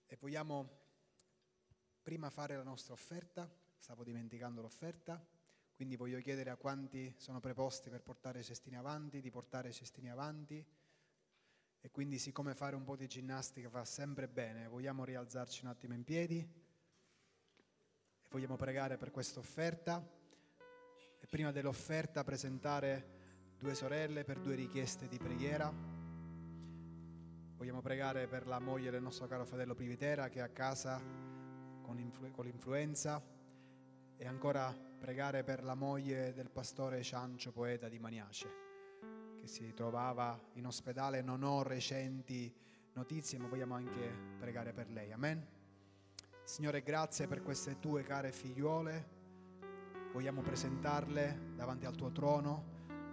E 0.09 0.17
vogliamo 0.19 0.81
prima 2.03 2.31
fare 2.31 2.57
la 2.57 2.65
nostra 2.65 2.95
offerta, 2.95 3.49
stavo 3.77 4.03
dimenticando 4.03 4.61
l'offerta, 4.61 5.25
quindi 5.77 5.95
voglio 5.95 6.19
chiedere 6.19 6.51
a 6.51 6.57
quanti 6.57 7.15
sono 7.17 7.39
preposti 7.39 7.91
per 7.91 8.03
portare 8.03 8.41
i 8.41 8.45
cestini 8.45 8.77
avanti, 8.77 9.21
di 9.21 9.31
portare 9.31 9.69
i 9.69 9.73
cestini 9.73 10.11
avanti. 10.11 10.82
E 11.85 11.91
quindi 11.91 12.19
siccome 12.19 12.55
fare 12.55 12.77
un 12.77 12.85
po' 12.85 12.95
di 12.95 13.09
ginnastica 13.09 13.69
fa 13.69 13.85
sempre 13.85 14.29
bene, 14.29 14.69
vogliamo 14.69 15.05
rialzarci 15.05 15.65
un 15.65 15.71
attimo 15.71 15.95
in 15.95 16.05
piedi 16.05 16.39
e 16.39 18.29
vogliamo 18.31 18.57
pregare 18.57 18.97
per 18.97 19.11
questa 19.11 19.41
offerta. 19.41 20.01
E 21.21 21.27
prima 21.27 21.51
dell'offerta 21.51 22.25
presentare 22.25 23.55
due 23.59 23.75
sorelle 23.75 24.25
per 24.25 24.41
due 24.41 24.55
richieste 24.55 25.09
di 25.09 25.19
preghiera. 25.19 25.73
Vogliamo 27.57 27.81
pregare 27.81 28.27
per 28.29 28.47
la 28.47 28.59
moglie 28.59 28.91
del 28.91 29.03
nostro 29.03 29.27
caro 29.27 29.45
fratello 29.45 29.75
Privitera 29.75 30.29
che 30.29 30.39
è 30.39 30.43
a 30.43 30.49
casa 30.49 31.01
con, 31.01 31.99
influ- 31.99 32.31
con 32.31 32.45
l'influenza 32.45 33.23
e 34.17 34.27
ancora 34.27 34.73
pregare 34.73 35.43
per 35.43 35.65
la 35.65 35.75
moglie 35.75 36.33
del 36.33 36.49
pastore 36.49 37.03
Ciancio, 37.03 37.51
poeta 37.51 37.89
di 37.89 37.99
Maniace, 37.99 38.49
che 39.43 39.49
si 39.49 39.75
trovava 39.75 40.41
in 40.53 40.67
ospedale. 40.67 41.21
Non 41.21 41.43
ho 41.43 41.65
recenti 41.65 42.55
notizie, 42.93 43.39
ma 43.39 43.49
vogliamo 43.49 43.75
anche 43.75 44.37
pregare 44.39 44.73
per 44.73 44.89
lei. 44.89 45.11
Amen. 45.11 45.45
Signore, 46.45 46.83
grazie 46.83 47.27
per 47.27 47.43
queste 47.43 47.81
tue 47.81 48.05
care 48.05 48.31
figliuole. 48.31 49.21
Vogliamo 50.13 50.43
presentarle 50.43 51.55
davanti 51.57 51.87
al 51.87 51.97
tuo 51.97 52.13
trono 52.13 52.65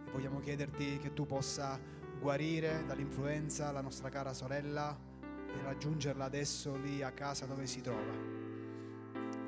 e 0.06 0.12
vogliamo 0.12 0.40
chiederti 0.40 1.00
che 1.00 1.14
tu 1.14 1.26
possa 1.26 1.80
guarire 2.20 2.86
dall'influenza 2.86 3.72
la 3.72 3.82
nostra 3.82 4.10
cara 4.10 4.34
sorella 4.34 4.96
e 5.48 5.64
raggiungerla 5.64 6.26
adesso 6.26 6.76
lì 6.76 7.02
a 7.02 7.12
casa 7.12 7.48
dove 7.48 7.66
si 7.66 7.82
trova. 7.82 8.14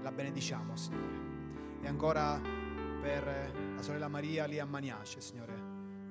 La 0.02 0.12
benediciamo, 0.12 0.76
Signore. 0.76 1.80
E 1.84 1.88
ancora 1.88 2.42
per 3.02 3.74
la 3.76 3.82
sorella 3.84 4.08
Maria 4.08 4.46
lì 4.46 4.58
a 4.58 4.66
Maniace, 4.66 5.22
Signore. 5.22 5.61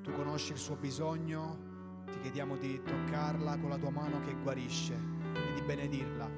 Tu 0.03 0.13
conosci 0.13 0.53
il 0.53 0.59
suo 0.59 0.77
bisogno, 0.77 2.05
ti 2.11 2.21
chiediamo 2.21 2.57
di 2.57 2.83
toccarla 2.83 3.59
con 3.59 3.71
la 3.71 3.77
tua 3.77 3.91
mano 3.91 4.21
che 4.21 4.35
guarisce 4.35 4.95
e 4.95 5.55
di 5.55 5.63
benedirla. 5.63 6.29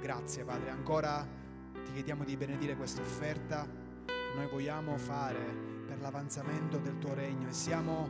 Grazie, 0.00 0.44
Padre. 0.44 0.70
Ancora 0.70 1.26
ti 1.84 1.92
chiediamo 1.92 2.24
di 2.24 2.36
benedire 2.36 2.76
questa 2.76 3.02
offerta 3.02 3.66
che 4.06 4.32
noi 4.34 4.46
vogliamo 4.48 4.96
fare 4.96 5.68
per 5.86 6.00
l'avanzamento 6.00 6.78
del 6.78 6.98
tuo 6.98 7.14
regno 7.14 7.48
e 7.48 7.52
siamo 7.52 8.08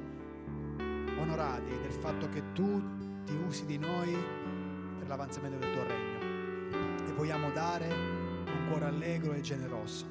onorati 1.18 1.70
del 1.80 1.92
fatto 1.92 2.28
che 2.28 2.52
tu 2.52 2.82
ti 3.24 3.34
usi 3.34 3.64
di 3.66 3.78
noi 3.78 4.16
per 4.98 5.08
l'avanzamento 5.08 5.58
del 5.58 5.72
tuo 5.72 5.84
regno 5.84 7.08
e 7.08 7.12
vogliamo 7.12 7.50
dare 7.50 7.88
un 7.88 8.66
cuore 8.68 8.86
allegro 8.86 9.32
e 9.32 9.40
generoso 9.40 10.06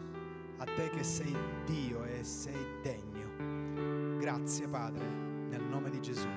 a 0.57 0.65
te 0.65 0.89
che 0.89 1.03
sei 1.03 1.35
Dio 1.65 2.03
e 2.03 2.23
sei 2.23 2.79
degno. 2.81 3.08
Grazie 4.29 4.67
Padre, 4.67 5.03
nel 5.49 5.63
nome 5.63 5.89
di 5.89 5.99
Gesù. 5.99 6.27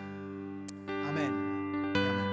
Amen. 0.86 1.93
amen. 1.95 2.32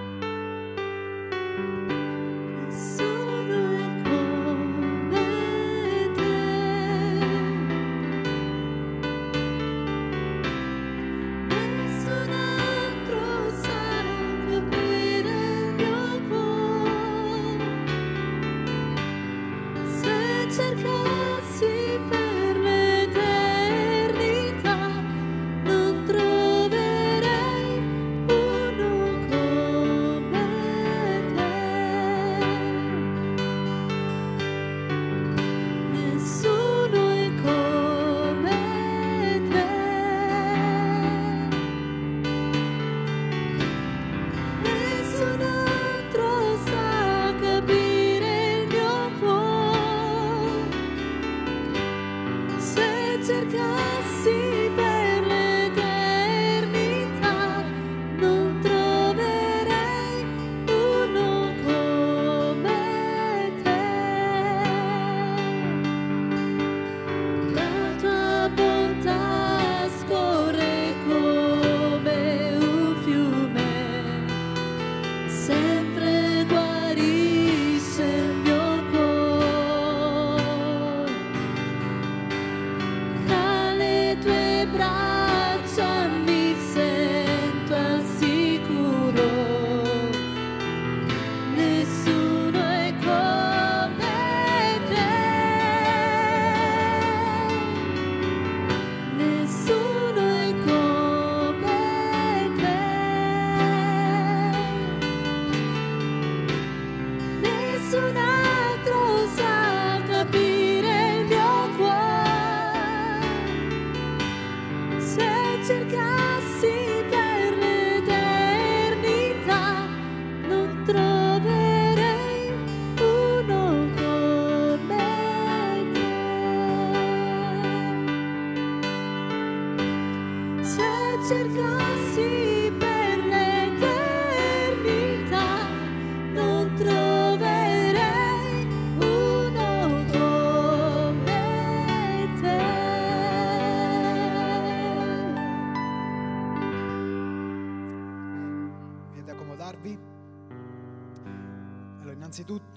ajarkan 115.69 116.28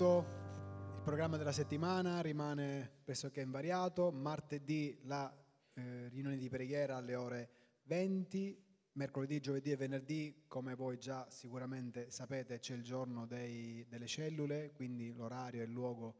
innanzitutto 0.02 0.40
il 0.96 1.02
programma 1.04 1.36
della 1.36 1.52
settimana 1.52 2.20
rimane 2.20 2.90
pressoché 3.04 3.40
invariato. 3.40 4.10
Martedì 4.10 4.98
la 5.04 5.32
eh, 5.74 6.08
riunione 6.08 6.36
di 6.36 6.48
preghiera 6.48 6.96
alle 6.96 7.14
ore 7.14 7.50
20, 7.84 8.60
mercoledì, 8.94 9.40
giovedì 9.40 9.70
e 9.70 9.76
venerdì, 9.76 10.44
come 10.48 10.74
voi 10.74 10.98
già 10.98 11.30
sicuramente 11.30 12.10
sapete, 12.10 12.58
c'è 12.58 12.74
il 12.74 12.82
giorno 12.82 13.26
dei- 13.26 13.86
delle 13.88 14.08
cellule, 14.08 14.72
quindi 14.72 15.12
l'orario 15.12 15.62
e 15.62 15.66
il 15.66 15.70
luogo 15.70 16.16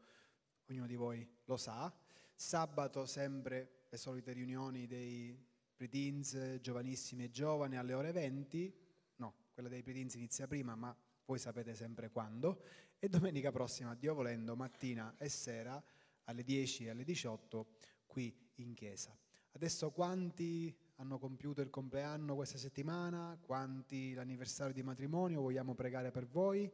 ognuno 0.69 0.87
di 0.87 0.95
voi 0.95 1.27
lo 1.43 1.57
sa. 1.57 1.93
Sabato 2.33 3.05
sempre 3.05 3.87
le 3.89 3.97
solite 3.97 4.31
riunioni 4.31 4.87
dei 4.87 5.37
preteens, 5.75 6.59
giovanissimi 6.61 7.25
e 7.25 7.31
giovani 7.31 7.75
alle 7.75 7.93
ore 7.93 8.13
20, 8.13 8.73
no, 9.17 9.33
quella 9.53 9.67
dei 9.67 9.83
preteens 9.83 10.13
inizia 10.15 10.47
prima, 10.47 10.73
ma 10.75 10.95
voi 11.25 11.39
sapete 11.39 11.73
sempre 11.73 12.09
quando, 12.09 12.63
e 13.03 13.09
domenica 13.09 13.51
prossima, 13.51 13.95
Dio 13.95 14.13
volendo, 14.13 14.55
mattina 14.55 15.13
e 15.17 15.27
sera 15.27 15.83
alle 16.23 16.41
10 16.41 16.85
e 16.85 16.89
alle 16.89 17.03
18 17.03 17.67
qui 18.05 18.33
in 18.55 18.73
chiesa. 18.73 19.13
Adesso 19.51 19.91
quanti 19.91 20.73
hanno 20.95 21.19
compiuto 21.19 21.59
il 21.59 21.69
compleanno 21.69 22.33
questa 22.35 22.57
settimana? 22.57 23.37
Quanti 23.41 24.13
l'anniversario 24.13 24.71
di 24.71 24.83
matrimonio? 24.83 25.41
Vogliamo 25.41 25.75
pregare 25.75 26.11
per 26.11 26.25
voi? 26.27 26.71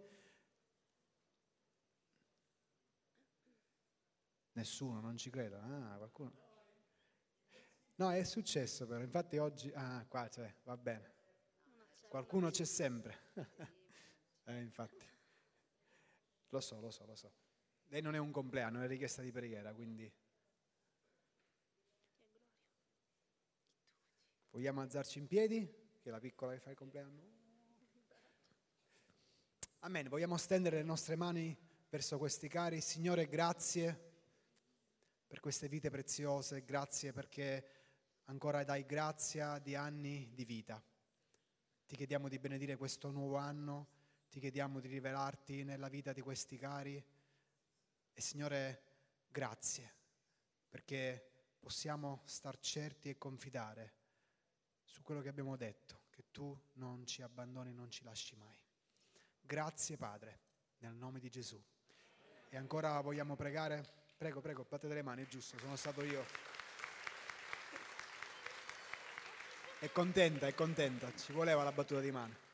Nessuno, 4.52 5.00
non 5.00 5.18
ci 5.18 5.32
credo. 5.32 5.58
Ah, 5.58 5.96
qualcuno. 5.98 6.32
No, 7.96 8.12
è 8.12 8.24
successo 8.24 8.86
però, 8.86 9.02
infatti 9.02 9.40
oggi... 9.40 9.72
Ah, 9.74 10.06
qua 10.08 10.28
c'è, 10.28 10.54
va 10.64 10.78
bene. 10.78 11.12
Qualcuno 12.08 12.52
c'è 12.52 12.66
sempre. 12.66 13.18
eh, 14.46 14.62
infatti. 14.62 15.18
Lo 16.50 16.60
so, 16.60 16.80
lo 16.80 16.92
so, 16.92 17.06
lo 17.06 17.16
so. 17.16 17.32
Lei 17.88 18.02
non 18.02 18.16
è 18.16 18.18
un 18.18 18.32
compleanno, 18.32 18.82
è 18.82 18.88
richiesta 18.88 19.22
di 19.22 19.32
preghiera, 19.32 19.74
quindi... 19.74 20.12
Vogliamo 24.52 24.82
alzarci 24.82 25.20
in 25.20 25.28
piedi? 25.28 25.72
Che 26.02 26.10
la 26.10 26.20
piccola 26.20 26.54
che 26.54 26.60
fa 26.60 26.72
il 26.72 26.76
compleanno. 26.76 27.38
Amen. 29.80 30.10
Vogliamo 30.10 30.36
stendere 30.38 30.78
le 30.78 30.84
nostre 30.84 31.16
mani 31.16 31.56
verso 31.90 32.18
questi 32.18 32.50
cari. 32.50 32.82
Signore, 32.82 33.28
grazie 33.28 34.08
per 35.26 35.40
queste 35.40 35.70
vite 35.70 35.90
preziose, 35.90 36.66
grazie 36.66 37.14
perché 37.14 37.66
ancora 38.26 38.64
dai 38.64 38.86
grazia 38.86 39.58
di 39.60 39.76
anni 39.76 40.32
di 40.34 40.44
vita. 40.44 40.84
Ti 41.86 41.96
chiediamo 41.96 42.28
di 42.28 42.40
benedire 42.40 42.76
questo 42.76 43.10
nuovo 43.10 43.38
anno, 43.38 43.88
ti 44.30 44.40
chiediamo 44.40 44.80
di 44.80 44.88
rivelarti 44.88 45.64
nella 45.64 45.88
vita 45.88 46.14
di 46.14 46.22
questi 46.22 46.58
cari 46.58 47.04
e 48.14 48.22
Signore, 48.22 48.84
grazie 49.30 49.98
perché 50.70 51.56
possiamo 51.60 52.22
star 52.26 52.60
certi 52.60 53.10
e 53.10 53.18
confidare 53.18 53.94
su 54.84 55.02
quello 55.02 55.22
che 55.22 55.30
abbiamo 55.30 55.56
detto, 55.56 56.04
che 56.10 56.26
tu 56.32 56.58
non 56.74 57.06
ci 57.06 57.22
abbandoni, 57.22 57.74
non 57.74 57.90
ci 57.90 58.04
lasci 58.04 58.36
mai. 58.36 58.58
Grazie 59.42 59.98
Padre, 59.98 60.40
nel 60.80 60.94
nome 60.94 61.20
di 61.20 61.30
Gesù. 61.30 61.62
E 62.50 62.58
ancora 62.58 63.00
vogliamo 63.02 63.36
pregare? 63.36 63.98
Prego, 64.18 64.42
prego, 64.42 64.66
battete 64.68 64.94
le 64.94 65.02
mani, 65.02 65.24
è 65.24 65.28
giusto, 65.28 65.58
sono 65.58 65.76
stato 65.76 66.04
io. 66.04 66.26
È 69.80 69.92
contenta, 69.92 70.48
è 70.48 70.54
contenta, 70.54 71.14
ci 71.16 71.32
voleva 71.32 71.64
la 71.64 71.72
battuta 71.72 72.02
di 72.02 72.12
mano. 72.12 72.48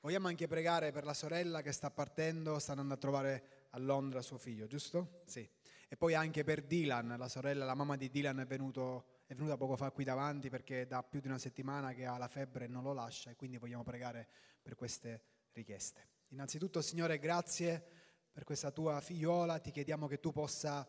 Vogliamo 0.00 0.28
anche 0.28 0.46
pregare 0.46 0.92
per 0.92 1.04
la 1.04 1.12
sorella 1.12 1.60
che 1.60 1.72
sta 1.72 1.90
partendo, 1.90 2.60
sta 2.60 2.70
andando 2.70 2.94
a 2.94 2.96
trovare 2.98 3.66
a 3.70 3.78
Londra 3.78 4.22
suo 4.22 4.38
figlio, 4.38 4.68
giusto? 4.68 5.22
Sì. 5.26 5.48
E 5.88 5.96
poi 5.96 6.14
anche 6.14 6.44
per 6.44 6.62
Dylan, 6.62 7.16
la 7.18 7.28
sorella, 7.28 7.64
la 7.64 7.74
mamma 7.74 7.96
di 7.96 8.08
Dylan 8.08 8.38
è, 8.38 8.46
venuto- 8.46 9.22
è 9.26 9.34
venuta 9.34 9.56
poco 9.56 9.74
fa 9.74 9.90
qui 9.90 10.04
davanti 10.04 10.50
perché 10.50 10.86
da 10.86 11.02
più 11.02 11.20
di 11.20 11.26
una 11.26 11.38
settimana 11.38 11.94
che 11.94 12.06
ha 12.06 12.16
la 12.16 12.28
febbre 12.28 12.66
e 12.66 12.68
non 12.68 12.84
lo 12.84 12.92
lascia 12.92 13.30
e 13.30 13.36
quindi 13.36 13.56
vogliamo 13.56 13.82
pregare 13.82 14.28
per 14.62 14.76
queste 14.76 15.22
richieste. 15.52 16.06
Innanzitutto, 16.28 16.80
Signore, 16.80 17.18
grazie 17.18 17.84
per 18.30 18.44
questa 18.44 18.70
tua 18.70 19.00
figliola, 19.00 19.58
ti 19.58 19.72
chiediamo 19.72 20.06
che 20.06 20.20
tu 20.20 20.30
possa 20.30 20.86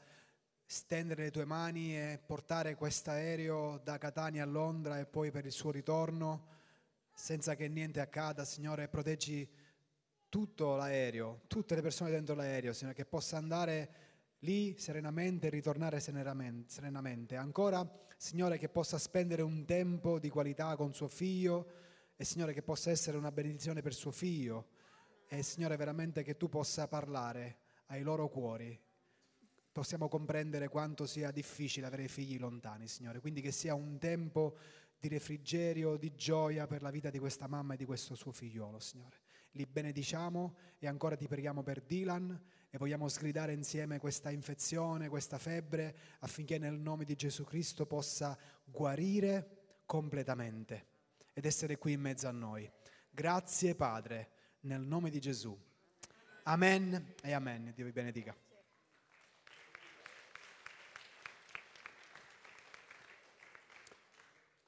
stendere 0.65 1.23
le 1.23 1.31
tue 1.31 1.45
mani 1.45 1.97
e 1.97 2.21
portare 2.23 2.75
questo 2.75 3.09
aereo 3.09 3.79
da 3.79 3.97
Catania 3.97 4.43
a 4.43 4.45
Londra 4.45 4.99
e 4.99 5.07
poi 5.07 5.31
per 5.31 5.45
il 5.45 5.51
suo 5.51 5.71
ritorno, 5.71 6.58
senza 7.19 7.55
che 7.55 7.67
niente 7.67 7.99
accada, 7.99 8.45
Signore, 8.45 8.87
proteggi 8.87 9.47
tutto 10.29 10.75
l'aereo, 10.77 11.41
tutte 11.47 11.75
le 11.75 11.81
persone 11.81 12.11
dentro 12.11 12.33
l'aereo, 12.33 12.71
Signore, 12.71 12.95
che 12.95 13.05
possa 13.05 13.35
andare 13.35 13.93
lì 14.39 14.77
serenamente 14.79 15.47
e 15.47 15.49
ritornare 15.49 15.99
serenamen- 15.99 16.63
serenamente. 16.67 17.35
Ancora, 17.35 17.85
Signore, 18.15 18.57
che 18.57 18.69
possa 18.69 18.97
spendere 18.97 19.41
un 19.41 19.65
tempo 19.65 20.17
di 20.17 20.29
qualità 20.29 20.77
con 20.77 20.93
suo 20.93 21.09
figlio 21.09 21.71
e 22.15 22.23
Signore 22.23 22.53
che 22.53 22.63
possa 22.63 22.89
essere 22.89 23.17
una 23.17 23.33
benedizione 23.33 23.81
per 23.81 23.93
suo 23.93 24.11
figlio 24.11 24.69
e 25.27 25.43
Signore 25.43 25.75
veramente 25.75 26.23
che 26.23 26.37
tu 26.37 26.47
possa 26.47 26.87
parlare 26.87 27.59
ai 27.87 28.01
loro 28.01 28.29
cuori. 28.29 28.79
Possiamo 29.73 30.07
comprendere 30.07 30.69
quanto 30.69 31.05
sia 31.05 31.31
difficile 31.31 31.85
avere 31.85 32.07
figli 32.07 32.39
lontani, 32.39 32.87
Signore, 32.87 33.19
quindi 33.19 33.41
che 33.41 33.51
sia 33.51 33.75
un 33.75 33.97
tempo 33.97 34.57
di 34.99 35.07
refrigerio, 35.07 35.95
di 35.95 36.13
gioia 36.15 36.67
per 36.67 36.81
la 36.81 36.91
vita 36.91 37.09
di 37.09 37.19
questa 37.19 37.47
mamma 37.47 37.73
e 37.73 37.77
di 37.77 37.85
questo 37.85 38.15
suo 38.15 38.31
figliolo, 38.31 38.79
Signore. 38.79 39.21
Li 39.51 39.65
benediciamo 39.65 40.55
e 40.77 40.87
ancora 40.87 41.15
ti 41.15 41.27
preghiamo 41.27 41.63
per 41.63 41.81
Dylan 41.81 42.39
e 42.69 42.77
vogliamo 42.77 43.07
sgridare 43.07 43.53
insieme 43.53 43.97
questa 43.97 44.29
infezione, 44.29 45.09
questa 45.09 45.39
febbre, 45.39 45.95
affinché 46.19 46.57
nel 46.57 46.77
nome 46.77 47.05
di 47.05 47.15
Gesù 47.15 47.43
Cristo 47.45 47.85
possa 47.85 48.37
guarire 48.63 49.81
completamente 49.85 50.87
ed 51.33 51.45
essere 51.45 51.77
qui 51.77 51.93
in 51.93 52.01
mezzo 52.01 52.27
a 52.27 52.31
noi. 52.31 52.69
Grazie 53.09 53.73
Padre, 53.75 54.29
nel 54.61 54.81
nome 54.81 55.09
di 55.09 55.19
Gesù. 55.19 55.57
Amen 56.43 57.15
e 57.21 57.31
amen. 57.31 57.71
Dio 57.73 57.85
vi 57.85 57.91
benedica. 57.91 58.35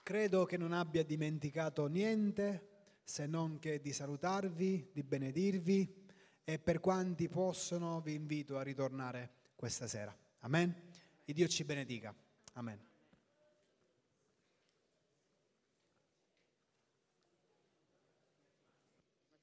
Credo 0.04 0.46
che 0.46 0.58
non 0.58 0.74
abbia 0.74 1.04
dimenticato 1.04 1.86
niente 1.88 2.70
se 3.04 3.26
non 3.26 3.60
che 3.60 3.82
di 3.82 3.94
salutarvi, 3.94 4.90
di 4.94 5.04
benedirvi 5.04 5.96
e 6.44 6.60
per 6.60 6.80
quanti 6.80 7.28
possono 7.30 8.02
vi 8.02 8.14
invito 8.14 8.58
a 8.58 8.64
ritornare 8.64 9.32
questa 9.56 9.88
sera. 9.88 10.16
Amen. 10.40 10.76
Il 11.26 11.34
Dio 11.34 11.48
ci 11.48 11.64
benedica. 11.64 12.14
Amen. 12.54 12.91